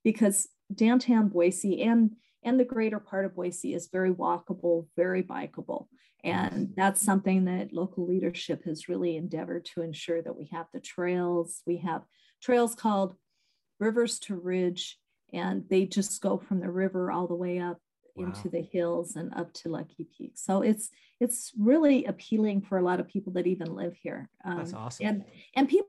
because 0.02 0.48
downtown 0.74 1.28
Boise 1.28 1.80
and 1.80 2.16
and 2.46 2.58
the 2.58 2.64
greater 2.64 3.00
part 3.00 3.24
of 3.24 3.34
Boise 3.34 3.74
is 3.74 3.88
very 3.88 4.12
walkable, 4.12 4.86
very 4.96 5.22
bikeable. 5.22 5.88
And 6.24 6.72
that's 6.76 7.02
something 7.02 7.44
that 7.44 7.72
local 7.72 8.06
leadership 8.06 8.64
has 8.64 8.88
really 8.88 9.16
endeavored 9.16 9.64
to 9.66 9.82
ensure 9.82 10.22
that 10.22 10.36
we 10.36 10.48
have 10.52 10.66
the 10.72 10.80
trails. 10.80 11.62
We 11.66 11.76
have 11.78 12.02
trails 12.42 12.74
called 12.74 13.14
Rivers 13.78 14.18
to 14.20 14.34
Ridge, 14.34 14.98
and 15.32 15.64
they 15.68 15.86
just 15.86 16.20
go 16.20 16.38
from 16.38 16.60
the 16.60 16.70
river 16.70 17.12
all 17.12 17.28
the 17.28 17.34
way 17.34 17.58
up 17.58 17.78
wow. 18.16 18.26
into 18.26 18.48
the 18.48 18.62
hills 18.62 19.16
and 19.16 19.32
up 19.34 19.52
to 19.54 19.68
Lucky 19.68 20.08
Peak. 20.16 20.32
So 20.34 20.62
it's 20.62 20.88
it's 21.20 21.52
really 21.58 22.04
appealing 22.06 22.62
for 22.62 22.78
a 22.78 22.82
lot 22.82 23.00
of 23.00 23.08
people 23.08 23.32
that 23.34 23.46
even 23.46 23.74
live 23.74 23.94
here. 24.02 24.28
Um, 24.44 24.58
that's 24.58 24.72
awesome. 24.72 25.06
And 25.06 25.24
and 25.54 25.68
people 25.68 25.88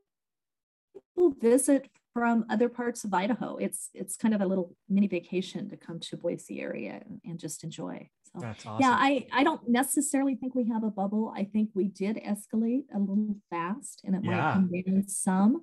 visit 1.40 1.90
from 2.18 2.46
other 2.50 2.68
parts 2.68 3.04
of 3.04 3.14
Idaho. 3.14 3.58
It's 3.58 3.92
it's 3.94 4.18
kind 4.18 4.34
of 4.34 4.42
a 4.42 4.46
little 4.48 4.76
mini 4.90 5.06
vacation 5.06 5.70
to 5.70 5.78
come 5.78 6.00
to 6.00 6.18
Boise 6.18 6.60
area 6.60 7.00
and, 7.06 7.22
and 7.24 7.40
just 7.40 7.64
enjoy. 7.64 8.10
So 8.34 8.40
That's 8.40 8.66
awesome. 8.66 8.82
yeah, 8.82 8.98
I, 9.00 9.28
I 9.32 9.44
don't 9.44 9.62
necessarily 9.70 10.34
think 10.34 10.56
we 10.56 10.68
have 10.70 10.84
a 10.84 10.90
bubble. 10.90 11.32
I 11.38 11.44
think 11.44 11.70
we 11.76 11.90
did 11.90 12.16
escalate 12.16 12.86
a 12.92 12.98
little 12.98 13.36
fast 13.52 14.02
and 14.04 14.16
it 14.16 14.22
yeah. 14.24 14.32
might 14.32 14.54
come 14.54 14.72
down 14.72 15.08
some, 15.08 15.62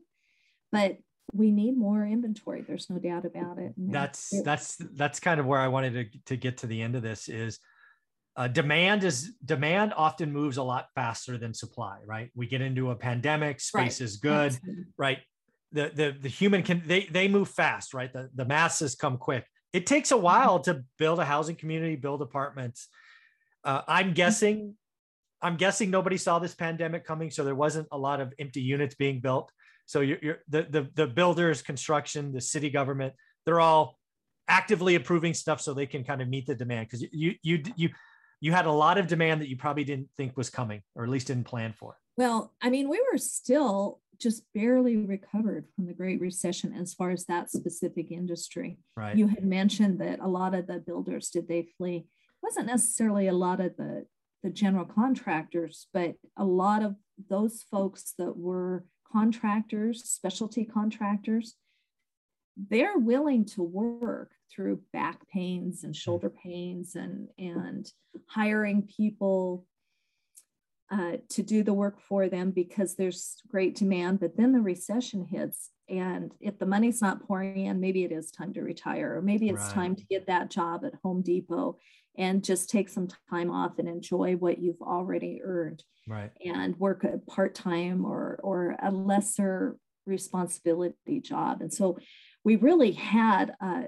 but 0.70 0.98
we 1.32 1.50
need 1.50 1.76
more 1.76 2.06
inventory. 2.06 2.62
There's 2.62 2.88
no 2.88 3.00
doubt 3.00 3.24
about 3.24 3.58
it. 3.58 3.72
And 3.76 3.92
that's 3.92 4.32
that's 4.44 4.76
that's 4.94 5.18
kind 5.18 5.40
of 5.40 5.46
where 5.46 5.58
I 5.58 5.66
wanted 5.66 6.12
to, 6.12 6.18
to 6.26 6.36
get 6.36 6.58
to 6.58 6.68
the 6.68 6.80
end 6.80 6.94
of 6.94 7.02
this 7.02 7.28
is 7.28 7.58
uh, 8.36 8.46
demand 8.46 9.02
is 9.02 9.32
demand 9.44 9.92
often 9.96 10.32
moves 10.32 10.56
a 10.56 10.62
lot 10.62 10.86
faster 10.94 11.38
than 11.38 11.54
supply 11.54 11.98
right 12.04 12.30
we 12.34 12.48
get 12.48 12.60
into 12.60 12.90
a 12.90 12.96
pandemic 12.96 13.60
space 13.60 14.00
right. 14.00 14.00
is 14.00 14.16
good 14.16 14.52
Absolutely. 14.54 14.84
right 14.98 15.18
the 15.74 15.90
the 15.94 16.16
the 16.22 16.28
human 16.28 16.62
can 16.62 16.82
they 16.86 17.06
they 17.10 17.28
move 17.28 17.48
fast, 17.48 17.92
right? 17.92 18.12
The 18.12 18.30
the 18.34 18.44
masses 18.44 18.94
come 18.94 19.18
quick. 19.18 19.44
It 19.72 19.86
takes 19.86 20.12
a 20.12 20.16
while 20.16 20.60
to 20.60 20.84
build 20.98 21.18
a 21.18 21.24
housing 21.24 21.56
community, 21.56 21.96
build 21.96 22.22
apartments. 22.22 22.88
Uh, 23.64 23.82
I'm 23.88 24.14
guessing, 24.14 24.76
I'm 25.42 25.56
guessing 25.56 25.90
nobody 25.90 26.16
saw 26.16 26.38
this 26.38 26.54
pandemic 26.54 27.04
coming, 27.04 27.30
so 27.30 27.42
there 27.42 27.56
wasn't 27.56 27.88
a 27.90 27.98
lot 27.98 28.20
of 28.20 28.32
empty 28.38 28.60
units 28.60 28.94
being 28.94 29.20
built. 29.20 29.50
So 29.86 30.00
you're, 30.00 30.18
you're 30.22 30.38
the, 30.48 30.62
the 30.70 30.88
the 30.94 31.06
builders, 31.08 31.60
construction, 31.60 32.32
the 32.32 32.40
city 32.40 32.70
government, 32.70 33.14
they're 33.44 33.60
all 33.60 33.98
actively 34.46 34.94
approving 34.94 35.34
stuff 35.34 35.60
so 35.60 35.74
they 35.74 35.86
can 35.86 36.04
kind 36.04 36.22
of 36.22 36.28
meet 36.28 36.46
the 36.46 36.54
demand 36.54 36.86
because 36.88 37.04
you 37.12 37.34
you 37.42 37.62
you 37.76 37.88
you 38.40 38.52
had 38.52 38.66
a 38.66 38.72
lot 38.72 38.96
of 38.96 39.08
demand 39.08 39.40
that 39.40 39.48
you 39.48 39.56
probably 39.56 39.84
didn't 39.84 40.08
think 40.16 40.36
was 40.36 40.50
coming 40.50 40.82
or 40.94 41.02
at 41.02 41.10
least 41.10 41.26
didn't 41.26 41.44
plan 41.44 41.72
for. 41.72 41.96
Well, 42.16 42.54
I 42.62 42.70
mean, 42.70 42.88
we 42.88 43.02
were 43.10 43.18
still 43.18 44.00
just 44.24 44.42
barely 44.54 44.96
recovered 44.96 45.66
from 45.76 45.86
the 45.86 45.92
Great 45.92 46.20
Recession 46.20 46.72
as 46.72 46.94
far 46.94 47.10
as 47.10 47.26
that 47.26 47.50
specific 47.50 48.10
industry. 48.10 48.78
Right. 48.96 49.16
You 49.16 49.28
had 49.28 49.44
mentioned 49.44 50.00
that 50.00 50.18
a 50.20 50.26
lot 50.26 50.54
of 50.54 50.66
the 50.66 50.78
builders 50.78 51.28
did 51.28 51.46
they 51.46 51.68
flee. 51.76 51.98
It 51.98 52.42
wasn't 52.42 52.66
necessarily 52.66 53.28
a 53.28 53.32
lot 53.32 53.60
of 53.60 53.76
the 53.76 54.06
the 54.42 54.50
general 54.50 54.84
contractors, 54.84 55.86
but 55.94 56.16
a 56.36 56.44
lot 56.44 56.82
of 56.82 56.96
those 57.30 57.64
folks 57.70 58.12
that 58.18 58.36
were 58.36 58.84
contractors, 59.10 60.04
specialty 60.04 60.66
contractors, 60.66 61.54
they're 62.56 62.98
willing 62.98 63.46
to 63.46 63.62
work 63.62 64.32
through 64.54 64.82
back 64.92 65.26
pains 65.28 65.84
and 65.84 65.94
mm. 65.94 65.98
shoulder 65.98 66.30
pains 66.30 66.94
and 66.94 67.28
and 67.38 67.90
hiring 68.28 68.82
people 68.82 69.66
uh, 70.94 71.16
to 71.28 71.42
do 71.42 71.64
the 71.64 71.74
work 71.74 72.00
for 72.00 72.28
them 72.28 72.52
because 72.52 72.94
there's 72.94 73.42
great 73.48 73.74
demand. 73.74 74.20
But 74.20 74.36
then 74.36 74.52
the 74.52 74.60
recession 74.60 75.26
hits, 75.26 75.70
and 75.88 76.32
if 76.40 76.58
the 76.58 76.66
money's 76.66 77.02
not 77.02 77.26
pouring 77.26 77.66
in, 77.66 77.80
maybe 77.80 78.04
it 78.04 78.12
is 78.12 78.30
time 78.30 78.52
to 78.52 78.62
retire, 78.62 79.16
or 79.16 79.22
maybe 79.22 79.48
it's 79.48 79.64
right. 79.64 79.74
time 79.74 79.96
to 79.96 80.04
get 80.04 80.28
that 80.28 80.50
job 80.50 80.84
at 80.84 80.94
Home 81.02 81.20
Depot 81.20 81.78
and 82.16 82.44
just 82.44 82.70
take 82.70 82.88
some 82.88 83.08
time 83.28 83.50
off 83.50 83.80
and 83.80 83.88
enjoy 83.88 84.34
what 84.36 84.60
you've 84.60 84.80
already 84.80 85.40
earned. 85.42 85.82
Right. 86.06 86.30
And 86.44 86.78
work 86.78 87.02
a 87.02 87.18
part 87.28 87.56
time 87.56 88.04
or 88.04 88.38
or 88.44 88.76
a 88.80 88.92
lesser 88.92 89.76
responsibility 90.06 91.20
job. 91.20 91.60
And 91.60 91.72
so 91.72 91.98
we 92.44 92.54
really 92.54 92.92
had 92.92 93.54
uh, 93.60 93.84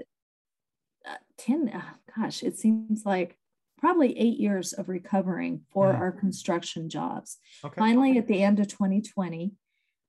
uh 1.08 1.14
10, 1.38 1.70
uh, 1.72 1.82
gosh, 2.16 2.42
it 2.42 2.58
seems 2.58 3.04
like 3.04 3.38
probably 3.78 4.18
eight 4.18 4.38
years 4.38 4.72
of 4.72 4.88
recovering 4.88 5.62
for 5.72 5.92
mm. 5.92 5.98
our 5.98 6.12
construction 6.12 6.88
jobs. 6.88 7.38
Okay. 7.64 7.78
Finally, 7.78 8.18
at 8.18 8.26
the 8.26 8.42
end 8.42 8.58
of 8.58 8.68
2020, 8.68 9.52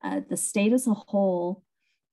uh, 0.03 0.21
the 0.29 0.37
state 0.37 0.73
as 0.73 0.87
a 0.87 0.93
whole 0.93 1.63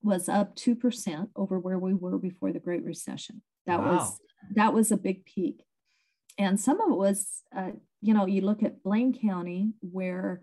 was 0.02 0.28
up 0.28 0.56
2% 0.56 1.28
over 1.36 1.58
where 1.58 1.78
we 1.78 1.94
were 1.94 2.18
before 2.18 2.52
the 2.52 2.58
Great 2.58 2.84
Recession. 2.84 3.42
That 3.66 3.80
wow. 3.80 3.96
was 3.96 4.20
that 4.54 4.74
was 4.74 4.92
a 4.92 4.96
big 4.98 5.24
peak. 5.24 5.64
And 6.36 6.60
some 6.60 6.80
of 6.80 6.90
it 6.90 6.96
was, 6.96 7.42
uh, 7.56 7.70
you 8.02 8.12
know, 8.12 8.26
you 8.26 8.42
look 8.42 8.62
at 8.62 8.82
Blaine 8.82 9.16
County, 9.16 9.72
where 9.80 10.42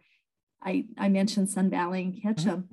I, 0.64 0.86
I 0.98 1.10
mentioned 1.10 1.50
Sun 1.50 1.70
Valley 1.70 2.02
and 2.04 2.22
Ketchum, 2.22 2.70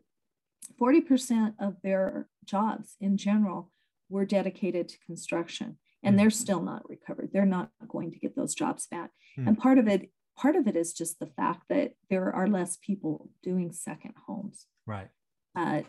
mm-hmm. 0.80 0.84
40% 0.84 1.54
of 1.58 1.76
their 1.82 2.28
jobs 2.44 2.96
in 3.00 3.16
general 3.16 3.70
were 4.08 4.24
dedicated 4.24 4.88
to 4.88 4.98
construction 5.04 5.78
and 6.02 6.14
mm. 6.14 6.18
they're 6.18 6.30
still 6.30 6.62
not 6.62 6.88
recovered 6.88 7.30
they're 7.32 7.46
not 7.46 7.70
going 7.88 8.10
to 8.10 8.18
get 8.18 8.36
those 8.36 8.54
jobs 8.54 8.86
back 8.86 9.10
mm. 9.38 9.46
and 9.46 9.58
part 9.58 9.78
of 9.78 9.88
it 9.88 10.10
part 10.36 10.56
of 10.56 10.66
it 10.66 10.76
is 10.76 10.92
just 10.92 11.18
the 11.18 11.26
fact 11.26 11.62
that 11.68 11.92
there 12.10 12.32
are 12.32 12.46
less 12.46 12.76
people 12.76 13.30
doing 13.42 13.72
second 13.72 14.14
homes 14.26 14.66
right 14.86 15.08
uh, 15.56 15.82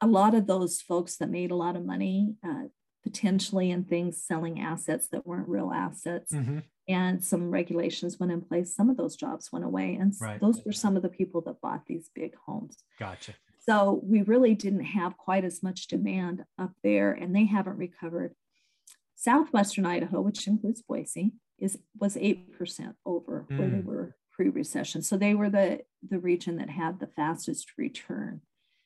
a 0.00 0.06
lot 0.06 0.34
of 0.34 0.46
those 0.46 0.80
folks 0.80 1.16
that 1.16 1.30
made 1.30 1.50
a 1.50 1.56
lot 1.56 1.76
of 1.76 1.84
money 1.84 2.34
uh, 2.46 2.64
potentially 3.02 3.70
in 3.70 3.84
things 3.84 4.22
selling 4.22 4.60
assets 4.60 5.08
that 5.08 5.26
weren't 5.26 5.48
real 5.48 5.72
assets. 5.72 6.32
Mm-hmm. 6.32 6.58
And 6.88 7.22
some 7.22 7.50
regulations 7.50 8.18
went 8.18 8.32
in 8.32 8.40
place. 8.40 8.74
Some 8.74 8.88
of 8.88 8.96
those 8.96 9.16
jobs 9.16 9.50
went 9.52 9.64
away. 9.64 9.96
And 10.00 10.14
right. 10.20 10.40
those 10.40 10.62
were 10.64 10.72
some 10.72 10.96
of 10.96 11.02
the 11.02 11.08
people 11.08 11.42
that 11.42 11.60
bought 11.60 11.86
these 11.86 12.10
big 12.14 12.34
homes. 12.46 12.78
Gotcha. 12.98 13.34
So 13.66 14.00
we 14.02 14.22
really 14.22 14.54
didn't 14.54 14.84
have 14.84 15.18
quite 15.18 15.44
as 15.44 15.62
much 15.62 15.88
demand 15.88 16.44
up 16.58 16.72
there, 16.82 17.12
and 17.12 17.36
they 17.36 17.44
haven't 17.44 17.76
recovered. 17.76 18.34
Southwestern 19.18 19.84
Idaho, 19.84 20.20
which 20.20 20.46
includes 20.46 20.80
Boise, 20.80 21.32
is 21.58 21.76
was 21.98 22.14
8% 22.14 22.94
over 23.04 23.44
mm. 23.50 23.58
where 23.58 23.68
they 23.68 23.78
mm. 23.78 23.84
were 23.84 24.14
pre-recession. 24.30 25.02
So 25.02 25.16
they 25.16 25.34
were 25.34 25.50
the, 25.50 25.80
the 26.08 26.20
region 26.20 26.56
that 26.58 26.70
had 26.70 27.00
the 27.00 27.08
fastest 27.08 27.72
return 27.76 28.42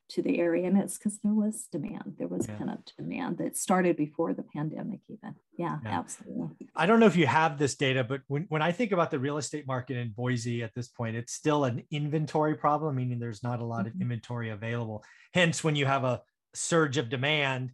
to 0.08 0.22
the 0.22 0.38
area. 0.38 0.66
And 0.66 0.78
it's 0.78 0.96
because 0.96 1.18
there 1.22 1.34
was 1.34 1.68
demand. 1.70 2.14
There 2.18 2.28
was 2.28 2.48
yeah. 2.48 2.54
pent 2.54 2.70
up 2.70 2.80
demand 2.96 3.36
that 3.38 3.58
started 3.58 3.98
before 3.98 4.32
the 4.32 4.42
pandemic, 4.42 5.00
even. 5.10 5.34
Yeah, 5.58 5.78
yeah, 5.84 5.98
absolutely. 5.98 6.70
I 6.74 6.86
don't 6.86 6.98
know 6.98 7.06
if 7.06 7.16
you 7.16 7.26
have 7.26 7.58
this 7.58 7.74
data, 7.74 8.02
but 8.02 8.22
when, 8.28 8.46
when 8.48 8.62
I 8.62 8.72
think 8.72 8.92
about 8.92 9.10
the 9.10 9.18
real 9.18 9.36
estate 9.36 9.66
market 9.66 9.98
in 9.98 10.14
Boise 10.16 10.62
at 10.62 10.74
this 10.74 10.88
point, 10.88 11.16
it's 11.16 11.34
still 11.34 11.64
an 11.64 11.82
inventory 11.90 12.54
problem, 12.54 12.96
meaning 12.96 13.18
there's 13.18 13.42
not 13.42 13.60
a 13.60 13.64
lot 13.64 13.84
mm-hmm. 13.84 13.96
of 13.96 14.00
inventory 14.00 14.48
available. 14.48 15.04
Hence, 15.34 15.62
when 15.62 15.76
you 15.76 15.84
have 15.84 16.04
a 16.04 16.22
surge 16.54 16.96
of 16.96 17.10
demand, 17.10 17.72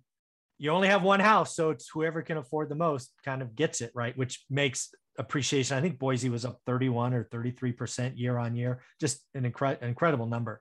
you 0.58 0.70
only 0.70 0.88
have 0.88 1.02
one 1.02 1.20
house. 1.20 1.54
So 1.54 1.70
it's 1.70 1.88
whoever 1.92 2.22
can 2.22 2.36
afford 2.36 2.68
the 2.68 2.74
most 2.74 3.12
kind 3.24 3.42
of 3.42 3.54
gets 3.54 3.80
it, 3.80 3.92
right? 3.94 4.16
Which 4.16 4.44
makes 4.50 4.90
appreciation. 5.18 5.76
I 5.76 5.80
think 5.80 5.98
Boise 5.98 6.28
was 6.28 6.44
up 6.44 6.60
31 6.66 7.14
or 7.14 7.24
33% 7.24 8.18
year 8.18 8.38
on 8.38 8.56
year, 8.56 8.82
just 9.00 9.20
an 9.34 9.50
incre- 9.50 9.80
incredible 9.82 10.26
number. 10.26 10.60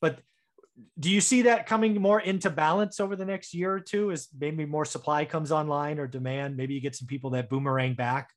But 0.00 0.20
do 0.98 1.10
you 1.10 1.20
see 1.20 1.42
that 1.42 1.66
coming 1.66 2.00
more 2.00 2.20
into 2.20 2.50
balance 2.50 3.00
over 3.00 3.16
the 3.16 3.24
next 3.24 3.54
year 3.54 3.72
or 3.72 3.80
two 3.80 4.12
as 4.12 4.28
maybe 4.38 4.66
more 4.66 4.84
supply 4.84 5.24
comes 5.24 5.50
online 5.50 5.98
or 5.98 6.06
demand? 6.06 6.56
Maybe 6.56 6.74
you 6.74 6.80
get 6.80 6.94
some 6.94 7.06
people 7.06 7.30
that 7.30 7.48
boomerang 7.48 7.94
back. 7.94 8.30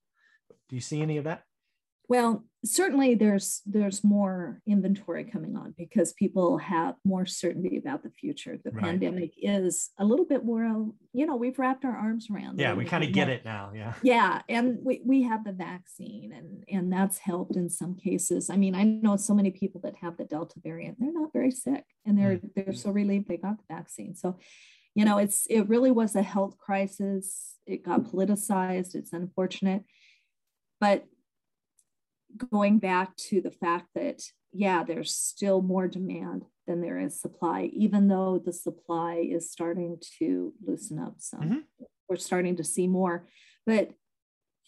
Do 0.70 0.76
you 0.76 0.82
see 0.82 1.02
any 1.02 1.18
of 1.18 1.26
that? 1.26 1.44
Well, 2.10 2.44
certainly 2.66 3.14
there's 3.14 3.62
there's 3.68 4.04
more 4.04 4.62
inventory 4.68 5.24
coming 5.24 5.56
on 5.56 5.76
because 5.78 6.12
people 6.14 6.58
have 6.58 6.96
more 7.06 7.28
certainty 7.28 7.78
about 7.78 8.02
the 8.02 8.10
future. 8.10 8.58
The 8.64 8.72
right. 8.72 8.84
pandemic 8.84 9.34
is 9.38 9.92
a 10.00 10.04
little 10.04 10.26
bit 10.26 10.44
more, 10.44 10.64
you 11.14 11.26
know, 11.28 11.36
we've 11.36 11.60
wrapped 11.60 11.86
our 11.86 11.96
arms 11.96 12.28
around. 12.34 12.60
Yeah, 12.60 12.74
we 12.74 12.84
kind 12.84 13.04
of 13.04 13.14
get 13.14 13.30
it 13.30 13.46
now. 13.46 13.72
Yeah. 13.76 13.94
Yeah, 14.02 14.42
and 14.50 14.80
we, 14.84 15.02
we 15.06 15.22
have 15.24 15.44
the 15.44 15.52
vaccine, 15.54 16.34
and 16.34 16.64
and 16.68 16.92
that's 16.92 17.20
helped 17.20 17.56
in 17.56 17.70
some 17.70 17.96
cases. 17.96 18.50
I 18.50 18.58
mean, 18.58 18.74
I 18.74 18.84
know 18.84 19.16
so 19.16 19.36
many 19.36 19.52
people 19.52 19.80
that 19.84 19.96
have 20.02 20.18
the 20.18 20.26
Delta 20.26 20.60
variant; 20.62 20.98
they're 21.00 21.14
not 21.14 21.32
very 21.32 21.52
sick, 21.52 21.86
and 22.08 22.18
they're 22.18 22.38
mm. 22.38 22.50
they're 22.56 22.74
so 22.74 22.90
relieved 22.90 23.28
they 23.28 23.38
got 23.38 23.58
the 23.58 23.74
vaccine. 23.74 24.16
So, 24.16 24.40
you 24.96 25.06
know, 25.06 25.20
it's 25.20 25.46
it 25.48 25.70
really 25.70 25.92
was 25.92 26.16
a 26.16 26.24
health 26.24 26.58
crisis. 26.58 27.56
It 27.68 27.86
got 27.86 28.06
politicized. 28.06 28.96
It's 28.96 29.14
unfortunate, 29.14 29.84
but 30.82 31.06
going 32.52 32.80
back 32.80 33.16
to 33.16 33.42
the 33.42 33.52
fact 33.52 33.88
that, 33.96 34.22
yeah, 34.52 34.84
there's 34.84 35.14
still 35.14 35.62
more 35.62 35.88
demand 35.88 36.46
than 36.68 36.82
there 36.82 37.00
is 37.00 37.20
supply, 37.20 37.70
even 37.74 38.08
though 38.08 38.42
the 38.44 38.54
supply 38.54 39.16
is 39.16 39.52
starting 39.52 39.98
to 40.20 40.54
loosen 40.66 41.00
up 41.00 41.16
some. 41.18 41.42
Mm-hmm. 41.42 41.84
We're 42.08 42.18
starting 42.18 42.56
to 42.58 42.64
see 42.64 42.88
more. 42.88 43.28
But 43.66 43.92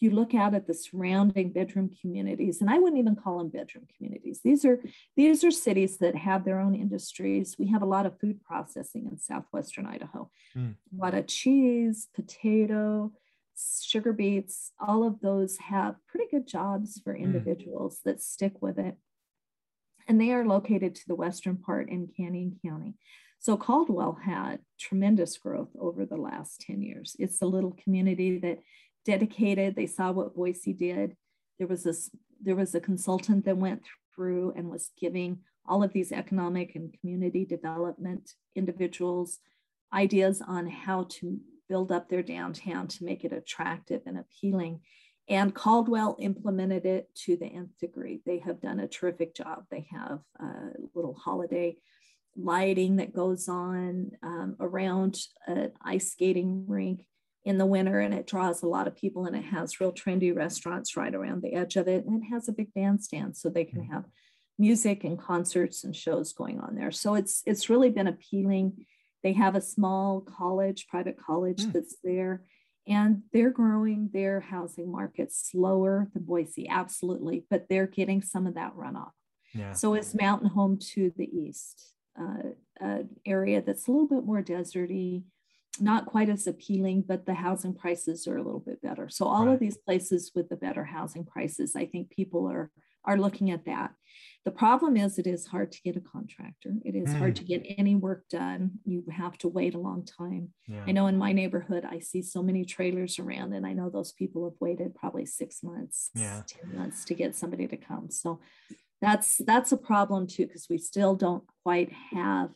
you 0.02 0.10
look 0.10 0.34
out 0.34 0.52
at 0.52 0.66
the 0.66 0.74
surrounding 0.74 1.52
bedroom 1.52 1.88
communities, 2.00 2.60
and 2.60 2.68
I 2.68 2.78
wouldn't 2.78 2.98
even 2.98 3.14
call 3.14 3.38
them 3.38 3.50
bedroom 3.50 3.86
communities. 3.96 4.40
These 4.42 4.64
are 4.64 4.80
these 5.16 5.44
are 5.44 5.52
cities 5.52 5.98
that 5.98 6.16
have 6.16 6.44
their 6.44 6.58
own 6.58 6.74
industries. 6.74 7.54
We 7.56 7.68
have 7.68 7.82
a 7.82 7.86
lot 7.86 8.04
of 8.04 8.18
food 8.18 8.42
processing 8.42 9.06
in 9.10 9.18
southwestern 9.18 9.86
Idaho, 9.86 10.28
mm. 10.56 10.74
a 10.74 11.00
lot 11.00 11.14
of 11.14 11.28
cheese, 11.28 12.08
potato, 12.14 13.12
sugar 13.56 14.12
beets, 14.12 14.72
all 14.80 15.06
of 15.06 15.20
those 15.20 15.58
have 15.58 15.96
pretty 16.06 16.26
good 16.30 16.46
jobs 16.46 17.00
for 17.02 17.14
hmm. 17.14 17.24
individuals 17.24 17.98
mm. 17.98 18.02
that 18.04 18.22
stick 18.22 18.60
with 18.60 18.78
it. 18.78 18.96
And 20.08 20.20
they 20.20 20.32
are 20.32 20.44
located 20.44 20.94
to 20.96 21.08
the 21.08 21.14
western 21.14 21.56
part 21.56 21.88
in 21.88 22.08
Canyon 22.16 22.58
County. 22.64 22.94
So 23.38 23.56
Caldwell 23.56 24.18
had 24.24 24.60
tremendous 24.78 25.36
growth 25.36 25.70
over 25.78 26.04
the 26.04 26.16
last 26.16 26.60
10 26.60 26.82
years. 26.82 27.16
It's 27.18 27.42
a 27.42 27.46
little 27.46 27.76
community 27.82 28.38
that 28.38 28.58
dedicated, 29.04 29.74
they 29.74 29.86
saw 29.86 30.12
what 30.12 30.34
Boise 30.34 30.72
did. 30.72 31.16
There 31.58 31.66
was 31.66 31.82
this, 31.82 32.10
there 32.40 32.56
was 32.56 32.74
a 32.74 32.80
consultant 32.80 33.44
that 33.44 33.56
went 33.56 33.82
through 34.14 34.52
and 34.56 34.70
was 34.70 34.90
giving 35.00 35.40
all 35.66 35.82
of 35.82 35.92
these 35.92 36.12
economic 36.12 36.74
and 36.74 36.94
community 37.00 37.44
development 37.44 38.32
individuals 38.54 39.38
ideas 39.92 40.42
on 40.46 40.66
how 40.66 41.06
to 41.08 41.38
build 41.72 41.90
up 41.90 42.10
their 42.10 42.22
downtown 42.22 42.86
to 42.86 43.02
make 43.02 43.24
it 43.24 43.32
attractive 43.32 44.02
and 44.04 44.18
appealing. 44.18 44.80
And 45.26 45.54
Caldwell 45.54 46.16
implemented 46.20 46.84
it 46.84 47.08
to 47.24 47.34
the 47.34 47.46
nth 47.46 47.78
degree. 47.78 48.20
They 48.26 48.40
have 48.40 48.60
done 48.60 48.78
a 48.78 48.86
terrific 48.86 49.34
job. 49.34 49.64
They 49.70 49.86
have 49.90 50.18
a 50.38 50.72
little 50.94 51.14
holiday 51.14 51.78
lighting 52.36 52.96
that 52.96 53.14
goes 53.14 53.48
on 53.48 54.10
um, 54.22 54.56
around 54.60 55.16
an 55.46 55.72
ice 55.82 56.10
skating 56.12 56.66
rink 56.68 57.06
in 57.42 57.56
the 57.56 57.64
winter, 57.64 58.00
and 58.00 58.12
it 58.12 58.26
draws 58.26 58.62
a 58.62 58.68
lot 58.68 58.86
of 58.86 58.94
people. 58.94 59.24
And 59.24 59.34
it 59.34 59.46
has 59.46 59.80
real 59.80 59.92
trendy 59.92 60.36
restaurants 60.36 60.94
right 60.94 61.14
around 61.14 61.40
the 61.40 61.54
edge 61.54 61.76
of 61.76 61.88
it, 61.88 62.04
and 62.04 62.22
it 62.22 62.26
has 62.26 62.48
a 62.48 62.52
big 62.52 62.74
bandstand 62.74 63.38
so 63.38 63.48
they 63.48 63.64
can 63.64 63.80
mm. 63.80 63.90
have 63.90 64.04
music 64.58 65.04
and 65.04 65.18
concerts 65.18 65.84
and 65.84 65.96
shows 65.96 66.34
going 66.34 66.60
on 66.60 66.74
there. 66.74 66.90
So 66.90 67.14
it's 67.14 67.42
it's 67.46 67.70
really 67.70 67.88
been 67.88 68.08
appealing 68.08 68.84
they 69.22 69.32
have 69.32 69.54
a 69.54 69.60
small 69.60 70.20
college, 70.20 70.86
private 70.88 71.16
college 71.18 71.64
mm. 71.64 71.72
that's 71.72 71.96
there, 72.02 72.42
and 72.86 73.22
they're 73.32 73.50
growing 73.50 74.10
their 74.12 74.40
housing 74.40 74.90
market 74.90 75.32
slower 75.32 76.08
than 76.12 76.24
Boise, 76.24 76.68
absolutely, 76.68 77.44
but 77.48 77.68
they're 77.68 77.86
getting 77.86 78.22
some 78.22 78.46
of 78.46 78.54
that 78.54 78.74
runoff. 78.74 79.12
Yeah. 79.54 79.72
So 79.72 79.94
it's 79.94 80.14
Mountain 80.14 80.48
Home 80.48 80.78
to 80.94 81.12
the 81.16 81.28
east, 81.30 81.94
uh, 82.18 82.50
an 82.80 83.10
area 83.24 83.62
that's 83.62 83.86
a 83.86 83.90
little 83.90 84.08
bit 84.08 84.24
more 84.24 84.42
deserty, 84.42 85.22
not 85.78 86.06
quite 86.06 86.28
as 86.28 86.46
appealing, 86.46 87.04
but 87.06 87.26
the 87.26 87.34
housing 87.34 87.74
prices 87.74 88.26
are 88.26 88.36
a 88.36 88.42
little 88.42 88.60
bit 88.60 88.82
better. 88.82 89.08
So 89.08 89.26
all 89.26 89.46
right. 89.46 89.54
of 89.54 89.60
these 89.60 89.76
places 89.76 90.32
with 90.34 90.48
the 90.48 90.56
better 90.56 90.84
housing 90.84 91.24
prices, 91.24 91.76
I 91.76 91.86
think 91.86 92.10
people 92.10 92.48
are 92.48 92.70
are 93.04 93.18
looking 93.18 93.50
at 93.50 93.64
that. 93.66 93.92
The 94.44 94.50
problem 94.50 94.96
is 94.96 95.18
it 95.18 95.26
is 95.26 95.46
hard 95.46 95.70
to 95.72 95.80
get 95.82 95.96
a 95.96 96.00
contractor. 96.00 96.74
It 96.84 96.96
is 96.96 97.10
mm. 97.10 97.18
hard 97.18 97.36
to 97.36 97.44
get 97.44 97.64
any 97.78 97.94
work 97.94 98.28
done. 98.28 98.72
You 98.84 99.04
have 99.10 99.38
to 99.38 99.48
wait 99.48 99.74
a 99.74 99.78
long 99.78 100.04
time. 100.04 100.48
Yeah. 100.66 100.82
I 100.86 100.92
know 100.92 101.06
in 101.06 101.16
my 101.16 101.32
neighborhood, 101.32 101.84
I 101.88 102.00
see 102.00 102.22
so 102.22 102.42
many 102.42 102.64
trailers 102.64 103.20
around, 103.20 103.52
and 103.52 103.64
I 103.64 103.72
know 103.72 103.88
those 103.88 104.12
people 104.12 104.44
have 104.44 104.60
waited 104.60 104.96
probably 104.96 105.26
six 105.26 105.62
months, 105.62 106.10
yeah. 106.14 106.42
10 106.46 106.76
months 106.76 107.04
to 107.04 107.14
get 107.14 107.36
somebody 107.36 107.68
to 107.68 107.76
come. 107.76 108.10
So 108.10 108.40
that's 109.00 109.38
that's 109.38 109.72
a 109.72 109.76
problem 109.76 110.26
too, 110.26 110.46
because 110.46 110.66
we 110.68 110.78
still 110.78 111.14
don't 111.14 111.44
quite 111.64 111.92
have 112.10 112.50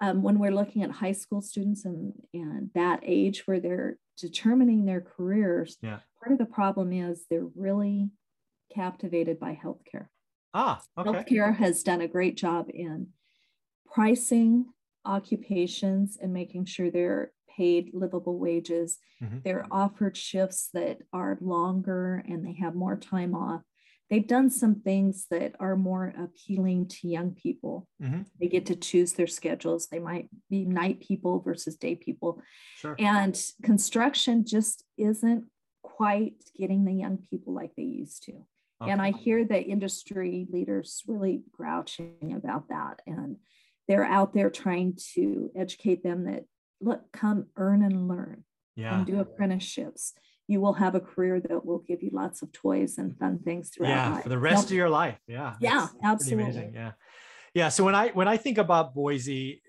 um, 0.00 0.22
when 0.22 0.38
we're 0.38 0.54
looking 0.54 0.82
at 0.82 0.90
high 0.90 1.12
school 1.12 1.40
students 1.40 1.84
and, 1.84 2.12
and 2.32 2.70
that 2.74 3.00
age 3.04 3.46
where 3.46 3.60
they're 3.60 3.98
determining 4.18 4.84
their 4.84 5.00
careers, 5.00 5.76
yeah. 5.82 5.98
part 6.20 6.32
of 6.32 6.38
the 6.38 6.52
problem 6.52 6.92
is 6.92 7.24
they're 7.30 7.48
really 7.56 8.10
captivated 8.72 9.38
by 9.40 9.58
healthcare. 9.62 10.06
Ah, 10.52 10.80
okay. 10.96 11.10
Healthcare 11.10 11.56
has 11.56 11.82
done 11.82 12.00
a 12.00 12.08
great 12.08 12.36
job 12.36 12.66
in 12.72 13.08
pricing 13.92 14.66
occupations 15.04 16.16
and 16.20 16.32
making 16.32 16.64
sure 16.64 16.90
they're 16.90 17.32
paid 17.56 17.90
livable 17.92 18.38
wages. 18.38 18.98
Mm-hmm. 19.22 19.38
They're 19.44 19.66
offered 19.70 20.16
shifts 20.16 20.70
that 20.74 20.98
are 21.12 21.38
longer 21.40 22.24
and 22.26 22.44
they 22.44 22.54
have 22.54 22.74
more 22.74 22.96
time 22.96 23.34
off. 23.34 23.62
They've 24.10 24.26
done 24.26 24.50
some 24.50 24.80
things 24.80 25.26
that 25.30 25.54
are 25.60 25.76
more 25.76 26.12
appealing 26.18 26.88
to 26.88 27.08
young 27.08 27.32
people. 27.32 27.88
Mm-hmm. 28.02 28.22
They 28.38 28.48
get 28.48 28.66
to 28.66 28.76
choose 28.76 29.14
their 29.14 29.26
schedules. 29.26 29.88
They 29.88 29.98
might 29.98 30.28
be 30.50 30.64
night 30.64 31.00
people 31.00 31.40
versus 31.40 31.76
day 31.76 31.96
people. 31.96 32.42
Sure. 32.76 32.96
And 32.98 33.40
construction 33.62 34.44
just 34.44 34.84
isn't 34.98 35.44
quite 35.82 36.34
getting 36.56 36.84
the 36.84 36.92
young 36.92 37.18
people 37.30 37.54
like 37.54 37.72
they 37.76 37.84
used 37.84 38.24
to. 38.24 38.44
Okay. 38.84 38.92
And 38.92 39.02
I 39.02 39.10
hear 39.10 39.44
the 39.44 39.60
industry 39.60 40.46
leaders 40.50 41.02
really 41.06 41.42
grouching 41.52 42.34
about 42.36 42.68
that. 42.68 43.00
And 43.06 43.36
they're 43.88 44.04
out 44.04 44.32
there 44.32 44.50
trying 44.50 44.96
to 45.14 45.50
educate 45.56 46.02
them 46.02 46.24
that, 46.24 46.44
look, 46.80 47.12
come 47.12 47.46
earn 47.56 47.82
and 47.82 48.08
learn. 48.08 48.44
Yeah. 48.76 48.96
And 48.96 49.06
do 49.06 49.20
apprenticeships. 49.20 50.14
You 50.46 50.60
will 50.60 50.74
have 50.74 50.94
a 50.94 51.00
career 51.00 51.40
that 51.40 51.64
will 51.64 51.78
give 51.78 52.02
you 52.02 52.10
lots 52.12 52.42
of 52.42 52.52
toys 52.52 52.98
and 52.98 53.16
fun 53.18 53.38
things 53.38 53.70
throughout. 53.70 53.88
Yeah, 53.88 54.10
life. 54.14 54.22
for 54.24 54.28
the 54.28 54.38
rest 54.38 54.66
of 54.66 54.72
your 54.72 54.90
life. 54.90 55.18
Yeah. 55.26 55.54
Yeah, 55.60 55.88
absolutely. 56.02 56.70
Yeah. 56.74 56.92
Yeah. 57.54 57.68
So 57.68 57.84
when 57.84 57.94
I 57.94 58.08
when 58.08 58.28
I 58.28 58.36
think 58.36 58.58
about 58.58 58.94
Boise, 58.94 59.62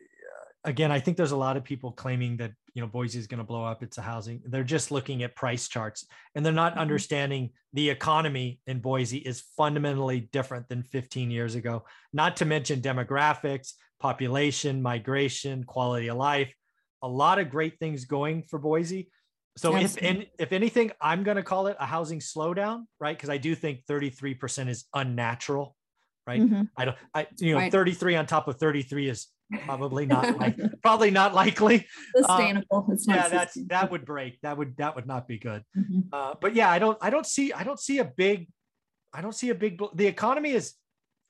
again, 0.66 0.92
I 0.92 1.00
think 1.00 1.16
there's 1.16 1.32
a 1.32 1.38
lot 1.38 1.56
of 1.56 1.64
people 1.64 1.92
claiming 1.92 2.38
that 2.38 2.52
you 2.74 2.82
know 2.82 2.88
Boise 2.88 3.18
is 3.18 3.28
going 3.28 3.38
to 3.38 3.46
blow 3.46 3.64
up. 3.64 3.84
It's 3.84 3.98
a 3.98 4.02
housing. 4.02 4.42
They're 4.46 4.64
just 4.64 4.92
looking 4.92 5.24
at 5.24 5.36
price 5.36 5.68
charts, 5.68 6.06
and 6.34 6.46
they're 6.46 6.52
not 6.52 6.74
mm-hmm. 6.74 6.82
understanding 6.82 7.52
the 7.74 7.90
economy 7.90 8.60
in 8.68 8.80
Boise 8.80 9.20
is 9.20 9.44
fundamentally 9.56 10.22
different 10.32 10.68
than 10.68 10.84
15 10.84 11.32
years 11.32 11.56
ago. 11.56 11.86
Not 12.12 12.38
to 12.38 12.46
mention 12.46 12.82
demographics, 12.82 13.74
population, 14.00 14.82
migration, 14.82 15.64
quality 15.64 16.08
of 16.10 16.18
life. 16.18 16.54
a 17.02 17.08
lot 17.08 17.38
of 17.38 17.50
great 17.50 17.78
things 17.80 18.06
going 18.06 18.44
for 18.44 18.58
Boise. 18.58 19.10
So 19.58 19.76
if 19.76 19.96
and 20.02 20.26
if 20.38 20.52
anything, 20.52 20.92
I'm 21.00 21.24
going 21.24 21.38
to 21.38 21.44
call 21.44 21.68
it 21.68 21.78
a 21.80 21.86
housing 21.86 22.20
slowdown, 22.20 22.86
right? 23.00 23.16
Because 23.16 23.30
I 23.30 23.38
do 23.38 23.56
think 23.56 23.86
33% 23.86 24.68
is 24.68 24.86
unnatural, 24.94 25.76
right? 26.28 26.42
Mm-hmm. 26.42 26.64
I 26.76 26.86
don't, 26.86 26.98
I 27.14 27.28
you 27.40 27.54
know, 27.54 27.60
right. 27.60 27.72
33 27.72 28.16
on 28.18 28.26
top 28.26 28.50
of 28.50 28.58
33 28.58 29.10
is 29.10 29.28
probably 29.66 30.06
not 30.16 30.38
like 30.38 30.58
probably 30.82 31.12
not 31.12 31.34
likely 31.34 31.88
sustainable. 32.16 32.86
Um, 32.90 32.98
yeah, 33.08 33.28
that's 33.28 33.58
that 33.68 33.92
would 33.92 34.06
break. 34.06 34.40
That 34.42 34.58
would 34.58 34.78
that 34.78 34.96
would 34.96 35.08
not 35.08 35.28
be 35.28 35.38
good. 35.38 35.64
Mm-hmm. 35.78 36.00
Uh, 36.12 36.36
but 36.40 36.56
yeah, 36.56 36.70
I 36.70 36.80
don't 36.80 36.98
I 37.02 37.10
don't 37.10 37.26
see 37.26 37.54
I 37.54 37.64
don't 37.64 37.80
see 37.80 38.00
a 38.00 38.06
big 38.06 38.48
I 39.14 39.22
don't 39.22 39.36
see 39.36 39.50
a 39.50 39.56
big 39.56 39.82
the 39.94 40.08
economy 40.08 40.52
is 40.52 40.74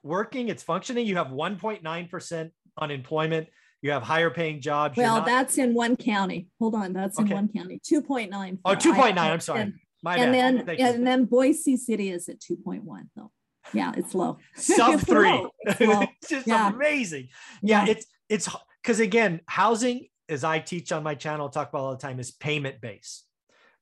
working. 0.03 0.49
It's 0.49 0.63
functioning. 0.63 1.05
You 1.05 1.17
have 1.17 1.27
1.9 1.27 2.09
percent 2.09 2.51
unemployment 2.79 3.47
you 3.85 3.91
have 3.91 4.01
higher 4.01 4.31
paying 4.31 4.61
jobs. 4.61 4.97
Well, 4.97 5.17
not... 5.17 5.27
that's 5.27 5.59
in 5.59 5.75
one 5.75 5.95
county. 5.95 6.47
Hold 6.59 6.73
on, 6.73 6.91
that's 6.91 7.19
in 7.19 7.29
one 7.29 7.47
county. 7.49 7.79
2.9. 7.87 8.57
Oh, 8.65 8.71
2.9. 8.71 9.15
I'm 9.15 9.39
sorry. 9.39 9.61
And, 9.61 9.73
My 10.01 10.15
and 10.17 10.33
then 10.33 10.67
and 10.67 11.05
then 11.05 11.25
Boise 11.25 11.77
City 11.77 12.09
is 12.09 12.27
at 12.27 12.39
2.1 12.39 12.81
though. 13.15 13.31
Yeah, 13.73 13.93
it's 13.95 14.15
low. 14.15 14.37
Sub 14.55 14.99
three. 15.01 15.47
It's, 15.61 15.77
it's 15.79 16.29
just 16.29 16.47
yeah. 16.47 16.71
amazing. 16.71 17.29
Yeah, 17.61 17.85
yeah, 17.85 17.91
it's 17.91 18.05
it's 18.29 18.49
because 18.81 18.99
again, 18.99 19.41
housing, 19.47 20.07
as 20.29 20.43
I 20.43 20.59
teach 20.59 20.91
on 20.91 21.03
my 21.03 21.15
channel, 21.15 21.49
talk 21.49 21.69
about 21.69 21.79
all 21.79 21.91
the 21.91 21.97
time, 21.97 22.19
is 22.19 22.31
payment 22.31 22.81
based, 22.81 23.25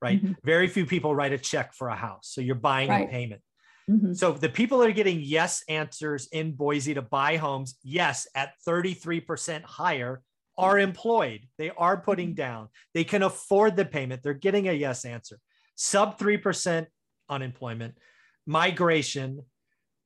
right? 0.01 0.23
Mm-hmm. 0.23 0.33
Very 0.43 0.67
few 0.67 0.85
people 0.85 1.15
write 1.15 1.33
a 1.33 1.37
check 1.37 1.73
for 1.73 1.89
a 1.89 1.95
house, 1.95 2.29
so 2.31 2.41
you're 2.41 2.55
buying 2.55 2.89
right. 2.89 3.07
a 3.07 3.11
payment. 3.11 3.41
Mm-hmm. 3.89 4.13
So 4.13 4.31
the 4.31 4.49
people 4.49 4.79
that 4.79 4.89
are 4.89 4.93
getting 4.93 5.19
yes 5.21 5.63
answers 5.67 6.27
in 6.31 6.53
Boise 6.53 6.93
to 6.93 7.01
buy 7.01 7.37
homes, 7.37 7.75
yes, 7.83 8.27
at 8.33 8.53
33% 8.65 9.63
higher, 9.63 10.21
are 10.57 10.79
employed. 10.79 11.41
They 11.57 11.71
are 11.71 11.97
putting 11.97 12.29
mm-hmm. 12.29 12.35
down. 12.35 12.69
They 12.93 13.03
can 13.03 13.23
afford 13.23 13.75
the 13.75 13.85
payment. 13.85 14.23
They're 14.23 14.33
getting 14.33 14.69
a 14.69 14.73
yes 14.73 15.03
answer. 15.05 15.37
Sub 15.75 16.17
3% 16.17 16.85
unemployment, 17.29 17.97
migration, 18.45 19.41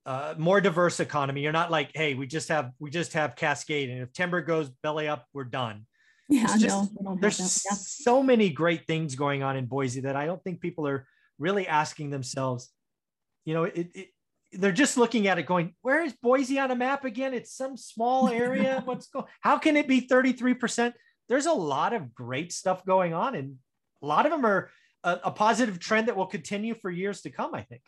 uh, 0.08 0.34
more 0.38 0.60
diverse 0.60 1.00
economy. 1.00 1.42
You're 1.42 1.52
not 1.52 1.70
like, 1.70 1.90
hey, 1.94 2.14
we 2.14 2.26
just 2.26 2.48
have 2.48 2.72
we 2.78 2.90
just 2.90 3.12
have 3.12 3.36
Cascade, 3.36 3.90
and 3.90 4.02
if 4.02 4.12
timber 4.12 4.40
goes 4.40 4.70
belly 4.82 5.08
up, 5.08 5.26
we're 5.32 5.44
done. 5.44 5.86
Yeah, 6.30 6.56
just, 6.58 6.90
no, 7.00 7.16
there's 7.20 7.38
yeah. 7.38 7.76
so 7.76 8.22
many 8.22 8.50
great 8.50 8.86
things 8.86 9.14
going 9.14 9.42
on 9.42 9.56
in 9.56 9.66
Boise 9.66 10.00
that 10.02 10.16
I 10.16 10.26
don't 10.26 10.42
think 10.42 10.60
people 10.60 10.86
are 10.86 11.06
really 11.38 11.66
asking 11.66 12.10
themselves 12.10 12.70
you 13.48 13.54
know, 13.54 13.64
it, 13.64 13.88
it 13.94 14.08
they're 14.52 14.72
just 14.72 14.98
looking 14.98 15.26
at 15.26 15.38
it 15.38 15.46
going, 15.46 15.74
where 15.80 16.04
is 16.04 16.12
Boise 16.22 16.58
on 16.58 16.70
a 16.70 16.76
map 16.76 17.06
again? 17.06 17.32
It's 17.32 17.50
some 17.50 17.78
small 17.78 18.28
area. 18.28 18.82
What's 18.84 19.06
going? 19.06 19.24
How 19.40 19.56
can 19.56 19.74
it 19.74 19.88
be 19.88 20.06
33%? 20.06 20.92
There's 21.30 21.46
a 21.46 21.52
lot 21.54 21.94
of 21.94 22.14
great 22.14 22.52
stuff 22.52 22.84
going 22.84 23.14
on, 23.14 23.34
and 23.34 23.56
a 24.02 24.06
lot 24.06 24.26
of 24.26 24.32
them 24.32 24.44
are 24.44 24.70
a, 25.02 25.18
a 25.24 25.30
positive 25.30 25.78
trend 25.78 26.08
that 26.08 26.16
will 26.16 26.26
continue 26.26 26.74
for 26.74 26.90
years 26.90 27.22
to 27.22 27.30
come. 27.30 27.54
I 27.54 27.62
think. 27.62 27.80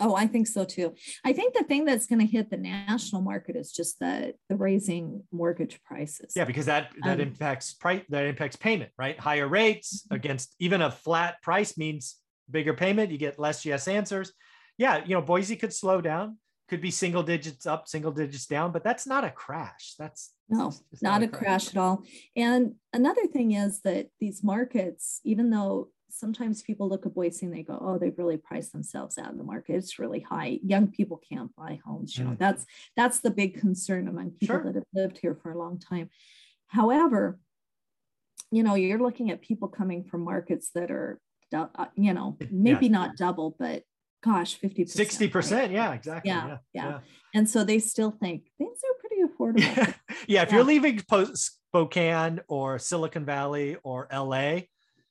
Oh, 0.00 0.14
I 0.14 0.26
think 0.26 0.46
so 0.46 0.64
too. 0.64 0.94
I 1.24 1.32
think 1.32 1.54
the 1.54 1.64
thing 1.64 1.84
that's 1.84 2.06
going 2.06 2.20
to 2.20 2.26
hit 2.26 2.50
the 2.50 2.56
national 2.56 3.22
market 3.22 3.54
is 3.54 3.70
just 3.70 3.98
the 3.98 4.34
the 4.48 4.56
raising 4.56 5.22
mortgage 5.30 5.80
prices. 5.84 6.32
Yeah, 6.34 6.44
because 6.44 6.66
that 6.66 6.90
that 7.04 7.20
um, 7.20 7.28
impacts 7.28 7.74
price 7.74 8.02
that 8.08 8.24
impacts 8.24 8.56
payment, 8.56 8.90
right? 8.98 9.18
Higher 9.18 9.46
rates 9.46 10.02
mm-hmm. 10.02 10.14
against 10.14 10.54
even 10.58 10.82
a 10.82 10.90
flat 10.90 11.40
price 11.42 11.76
means 11.76 12.16
bigger 12.50 12.74
payment. 12.74 13.10
You 13.10 13.18
get 13.18 13.38
less 13.38 13.64
yes 13.64 13.86
answers 13.86 14.32
yeah, 14.80 15.04
you 15.04 15.14
know, 15.14 15.20
Boise 15.20 15.56
could 15.56 15.74
slow 15.74 16.00
down, 16.00 16.38
could 16.70 16.80
be 16.80 16.90
single 16.90 17.22
digits 17.22 17.66
up, 17.66 17.86
single 17.86 18.12
digits 18.12 18.46
down, 18.46 18.72
but 18.72 18.82
that's 18.82 19.06
not 19.06 19.24
a 19.24 19.30
crash. 19.30 19.94
That's 19.98 20.32
no, 20.48 20.72
not, 21.02 21.20
not, 21.20 21.22
a 21.22 21.28
crash. 21.28 21.42
crash 21.42 21.68
at 21.68 21.76
all. 21.76 22.02
And 22.34 22.76
another 22.94 23.26
thing 23.26 23.52
is 23.52 23.82
that 23.82 24.06
these 24.20 24.42
markets, 24.42 25.20
even 25.22 25.50
though 25.50 25.88
sometimes 26.12 26.62
people 26.62 26.88
look 26.88 27.06
at 27.06 27.14
Boise 27.14 27.46
and 27.46 27.54
they 27.54 27.62
go, 27.62 27.78
oh, 27.80 27.98
they've 27.98 28.16
really 28.18 28.36
priced 28.36 28.72
themselves 28.72 29.18
out 29.18 29.30
of 29.30 29.38
the 29.38 29.44
market. 29.44 29.76
It's 29.76 29.98
really 29.98 30.20
high. 30.20 30.58
Young 30.62 30.88
people 30.88 31.20
can't 31.30 31.54
buy 31.56 31.80
homes. 31.84 32.16
You 32.16 32.24
know, 32.24 32.30
mm. 32.30 32.38
that's 32.38 32.66
that's 32.96 33.20
the 33.20 33.30
big 33.30 33.60
concern 33.60 34.08
among 34.08 34.32
people 34.32 34.56
sure. 34.56 34.64
that 34.64 34.74
have 34.74 34.84
lived 34.94 35.18
here 35.18 35.38
for 35.42 35.52
a 35.52 35.58
long 35.58 35.78
time. 35.78 36.10
However, 36.68 37.38
you 38.50 38.62
know, 38.62 38.74
you're 38.74 38.98
looking 38.98 39.30
at 39.30 39.42
people 39.42 39.68
coming 39.68 40.04
from 40.04 40.22
markets 40.22 40.70
that 40.74 40.90
are, 40.90 41.20
uh, 41.52 41.66
you 41.94 42.14
know, 42.14 42.36
maybe 42.50 42.86
yeah. 42.86 42.92
not 42.92 43.16
double, 43.16 43.56
but 43.58 43.82
gosh 44.22 44.56
50 44.56 44.84
60% 44.84 45.50
right? 45.52 45.70
yeah 45.70 45.92
exactly 45.94 46.30
yeah, 46.30 46.46
yeah, 46.46 46.56
yeah 46.74 46.84
yeah 46.84 46.98
and 47.34 47.48
so 47.48 47.64
they 47.64 47.78
still 47.78 48.10
think 48.10 48.50
things 48.58 48.78
are 48.84 49.00
pretty 49.00 49.22
affordable 49.22 49.94
yeah 50.28 50.42
if 50.42 50.52
you're 50.52 50.62
leaving 50.62 51.00
spokane 51.34 52.40
or 52.48 52.78
silicon 52.78 53.24
valley 53.24 53.76
or 53.82 54.08
la 54.12 54.60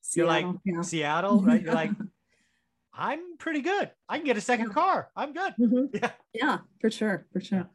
Seattle, 0.10 0.60
you're 0.64 0.76
like 0.78 0.86
seattle 0.86 1.42
right 1.44 1.62
you're 1.62 1.74
like 1.74 1.92
i'm 2.94 3.38
pretty 3.38 3.62
good 3.62 3.92
i 4.08 4.18
can 4.18 4.26
get 4.26 4.38
a 4.38 4.42
second 4.42 4.74
car 4.74 5.10
i'm 5.16 5.34
good 5.34 5.54
mm-hmm. 5.60 5.86
yeah 5.94 6.12
yeah 6.34 6.58
for 6.82 6.90
sure 6.90 7.28
for 7.32 7.40
sure 7.40 7.70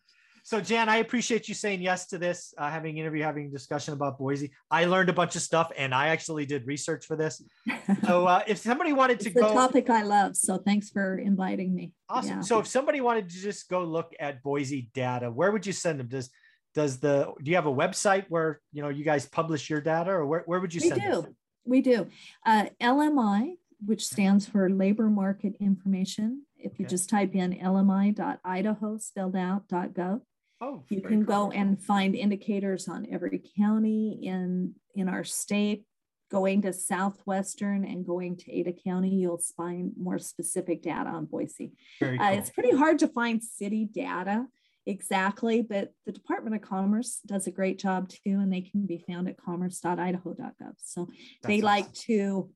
so 0.47 0.61
Jan, 0.61 0.91
I 0.91 0.97
appreciate 0.97 1.49
you 1.49 1.55
saying 1.55 1.81
yes 1.81 2.07
to 2.09 2.19
this, 2.19 2.53
uh, 2.59 2.71
having 2.71 2.99
interview, 2.99 3.23
having 3.23 3.51
discussion 3.51 3.95
about 3.95 4.19
Boise. 4.19 4.53
I 4.71 4.85
learned 4.85 5.09
a 5.09 5.15
bunch 5.15 5.37
of 5.37 5.43
stuff, 5.43 5.73
and 5.75 5.95
I 5.95 6.09
actually 6.09 6.45
did 6.45 6.67
research 6.67 7.07
for 7.07 7.17
this. 7.17 7.43
So 8.07 8.27
uh, 8.27 8.43
if 8.47 8.59
somebody 8.59 8.93
wanted 8.93 9.21
to 9.21 9.29
it's 9.29 9.39
go, 9.39 9.49
the 9.49 9.55
topic 9.55 9.91
I 9.91 10.03
love. 10.03 10.37
So 10.37 10.59
thanks 10.59 10.91
for 10.91 11.19
inviting 11.19 11.75
me. 11.75 11.93
Awesome. 12.09 12.37
Yeah. 12.37 12.41
So 12.41 12.59
if 12.59 12.67
somebody 12.67 13.01
wanted 13.01 13.29
to 13.31 13.37
just 13.37 13.69
go 13.69 13.85
look 13.85 14.15
at 14.19 14.43
Boise 14.43 14.91
data, 14.95 15.31
where 15.31 15.51
would 15.51 15.67
you 15.67 15.73
send 15.73 16.01
them? 16.01 16.09
Does 16.09 16.31
does 16.75 16.99
the 16.99 17.33
do 17.43 17.51
you 17.51 17.57
have 17.57 17.67
a 17.67 17.75
website 17.75 18.25
where 18.29 18.61
you 18.73 18.83
know 18.83 18.89
you 18.89 19.05
guys 19.05 19.27
publish 19.27 19.69
your 19.69 19.81
data, 19.81 20.11
or 20.13 20.27
where, 20.27 20.43
where 20.47 20.61
would 20.61 20.75
you 20.75 20.81
we 20.83 20.89
send? 20.89 21.03
We 21.03 21.09
do. 21.09 21.23
Them? 21.23 21.37
We 21.65 21.81
do. 21.81 22.09
Uh, 22.45 22.67
LMI, 22.81 23.55
which 23.85 24.07
stands 24.07 24.47
for 24.47 24.69
Labor 24.71 25.09
Market 25.09 25.55
Information. 25.61 26.43
If 26.57 26.79
you 26.79 26.87
okay. 26.87 26.91
just 26.91 27.11
type 27.11 27.35
in 27.35 27.55
lmi.idaho 27.55 28.99
spelled 28.99 29.37
out 29.37 29.69
.gov, 29.69 30.21
Oh, 30.61 30.83
you 30.89 31.03
can 31.03 31.25
go 31.25 31.51
and 31.51 31.83
find 31.83 32.15
indicators 32.15 32.89
on 32.89 33.07
every 33.11 33.43
county 33.59 34.21
in 34.23 34.75
in 34.95 35.09
our 35.09 35.25
state. 35.25 35.85
Going 36.31 36.63
to 36.63 36.73
Southwestern 36.73 37.85
and 37.85 38.05
going 38.05 38.37
to 38.39 38.53
Ada 38.53 38.73
County, 38.73 39.11
you'll 39.11 39.43
find 39.57 39.93
more 39.97 40.19
specific 40.19 40.83
data 40.83 41.11
on 41.11 41.27
Boise. 41.27 41.73
Cool. 42.01 42.21
Uh, 42.21 42.33
it's 42.33 42.51
pretty 42.51 42.75
hard 42.75 42.99
to 43.01 43.09
find 43.09 43.43
city 43.43 43.85
data 43.85 44.47
exactly, 44.87 45.63
but 45.63 45.93
the 46.07 46.13
Department 46.13 46.57
of 46.57 46.63
Commerce 46.63 47.21
does 47.27 47.47
a 47.47 47.51
great 47.51 47.79
job 47.79 48.09
too, 48.09 48.21
and 48.41 48.53
they 48.53 48.61
can 48.61 48.87
be 48.87 49.05
found 49.09 49.29
at 49.29 49.37
commerce.idaho.gov. 49.37 50.75
So 50.79 51.07
That's 51.07 51.19
they 51.43 51.55
awesome. 51.55 51.65
like 51.65 51.93
to 51.95 52.51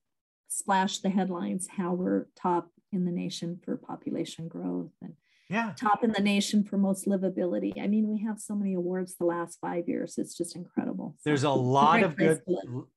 splash 0.49 0.99
the 0.99 1.11
headlines 1.11 1.69
how 1.69 1.93
we're 1.93 2.27
top 2.41 2.71
in 2.93 3.05
the 3.05 3.13
nation 3.13 3.61
for 3.65 3.77
population 3.77 4.49
growth 4.49 4.91
and 5.03 5.13
yeah. 5.51 5.73
top 5.79 6.05
in 6.05 6.13
the 6.13 6.23
nation 6.23 6.65
for 6.65 6.79
most 6.79 7.07
livability. 7.07 7.81
I 7.81 7.87
mean 7.87 8.09
we 8.09 8.23
have 8.23 8.39
so 8.39 8.55
many 8.55 8.75
awards 8.75 9.17
the 9.17 9.27
last 9.27 9.59
five 9.61 9.89
years. 9.89 10.17
It's 10.19 10.35
just 10.37 10.57
incredible. 10.57 11.17
There's 11.25 11.45
a 11.45 11.51
lot 11.51 12.03
of 12.03 12.17
good 12.17 12.41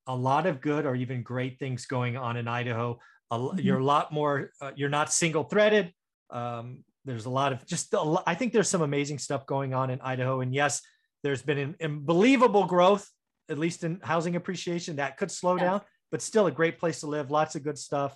a 0.08 0.16
lot 0.16 0.46
of 0.48 0.62
good 0.62 0.86
or 0.86 0.96
even 0.96 1.24
great 1.24 1.60
things 1.60 1.86
going 1.86 2.18
on 2.18 2.38
in 2.38 2.48
idaho. 2.48 3.00
A, 3.30 3.38
mm-hmm. 3.38 3.60
you're 3.60 3.80
a 3.80 3.84
lot 3.84 4.12
more 4.12 4.52
uh, 4.62 4.72
you're 4.76 4.90
not 4.90 5.12
single 5.12 5.44
threaded 5.44 5.94
um, 6.30 6.84
there's 7.06 7.26
a 7.26 7.30
lot 7.30 7.52
of 7.52 7.66
just 7.66 7.94
a, 7.94 8.22
i 8.26 8.36
think 8.36 8.54
there's 8.54 8.70
some 8.70 8.82
amazing 8.82 9.18
stuff 9.18 9.46
going 9.46 9.74
on 9.74 9.90
in 9.90 10.00
idaho 10.02 10.42
and 10.42 10.54
yes 10.54 10.82
there's 11.24 11.42
been 11.42 11.58
an 11.58 11.76
unbelievable 11.82 12.66
growth 12.66 13.10
at 13.50 13.58
least 13.58 13.84
in 13.84 14.00
housing 14.04 14.36
appreciation 14.36 14.98
that 14.98 15.18
could 15.18 15.32
slow 15.32 15.58
yeah. 15.58 15.64
down 15.64 15.82
but 16.12 16.22
still 16.22 16.48
a 16.48 16.52
great 16.52 16.78
place 16.78 17.00
to 17.00 17.08
live 17.08 17.32
lots 17.32 17.56
of 17.56 17.64
good 17.64 17.78
stuff 17.78 18.16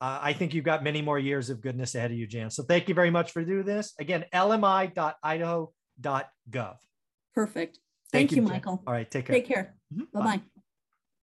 uh, 0.00 0.18
I 0.20 0.32
think 0.32 0.54
you've 0.54 0.64
got 0.64 0.84
many 0.84 1.02
more 1.02 1.18
years 1.18 1.50
of 1.50 1.60
goodness 1.62 1.94
ahead 1.94 2.10
of 2.10 2.18
you, 2.18 2.26
Jan. 2.26 2.50
So 2.50 2.62
thank 2.62 2.88
you 2.88 2.94
very 2.94 3.10
much 3.10 3.30
for 3.30 3.44
doing 3.44 3.64
this. 3.64 3.94
Again, 3.98 4.24
lmi.idaho.gov. 4.34 6.76
Perfect. 7.34 7.78
Thank, 8.12 8.12
thank 8.12 8.32
you, 8.32 8.36
you, 8.36 8.42
Michael. 8.42 8.82
All 8.86 8.92
right, 8.92 9.10
take 9.10 9.24
care. 9.26 9.34
Take 9.34 9.46
care. 9.46 9.74
Mm-hmm. 9.92 10.18
Bye 10.18 10.24
bye. 10.24 10.40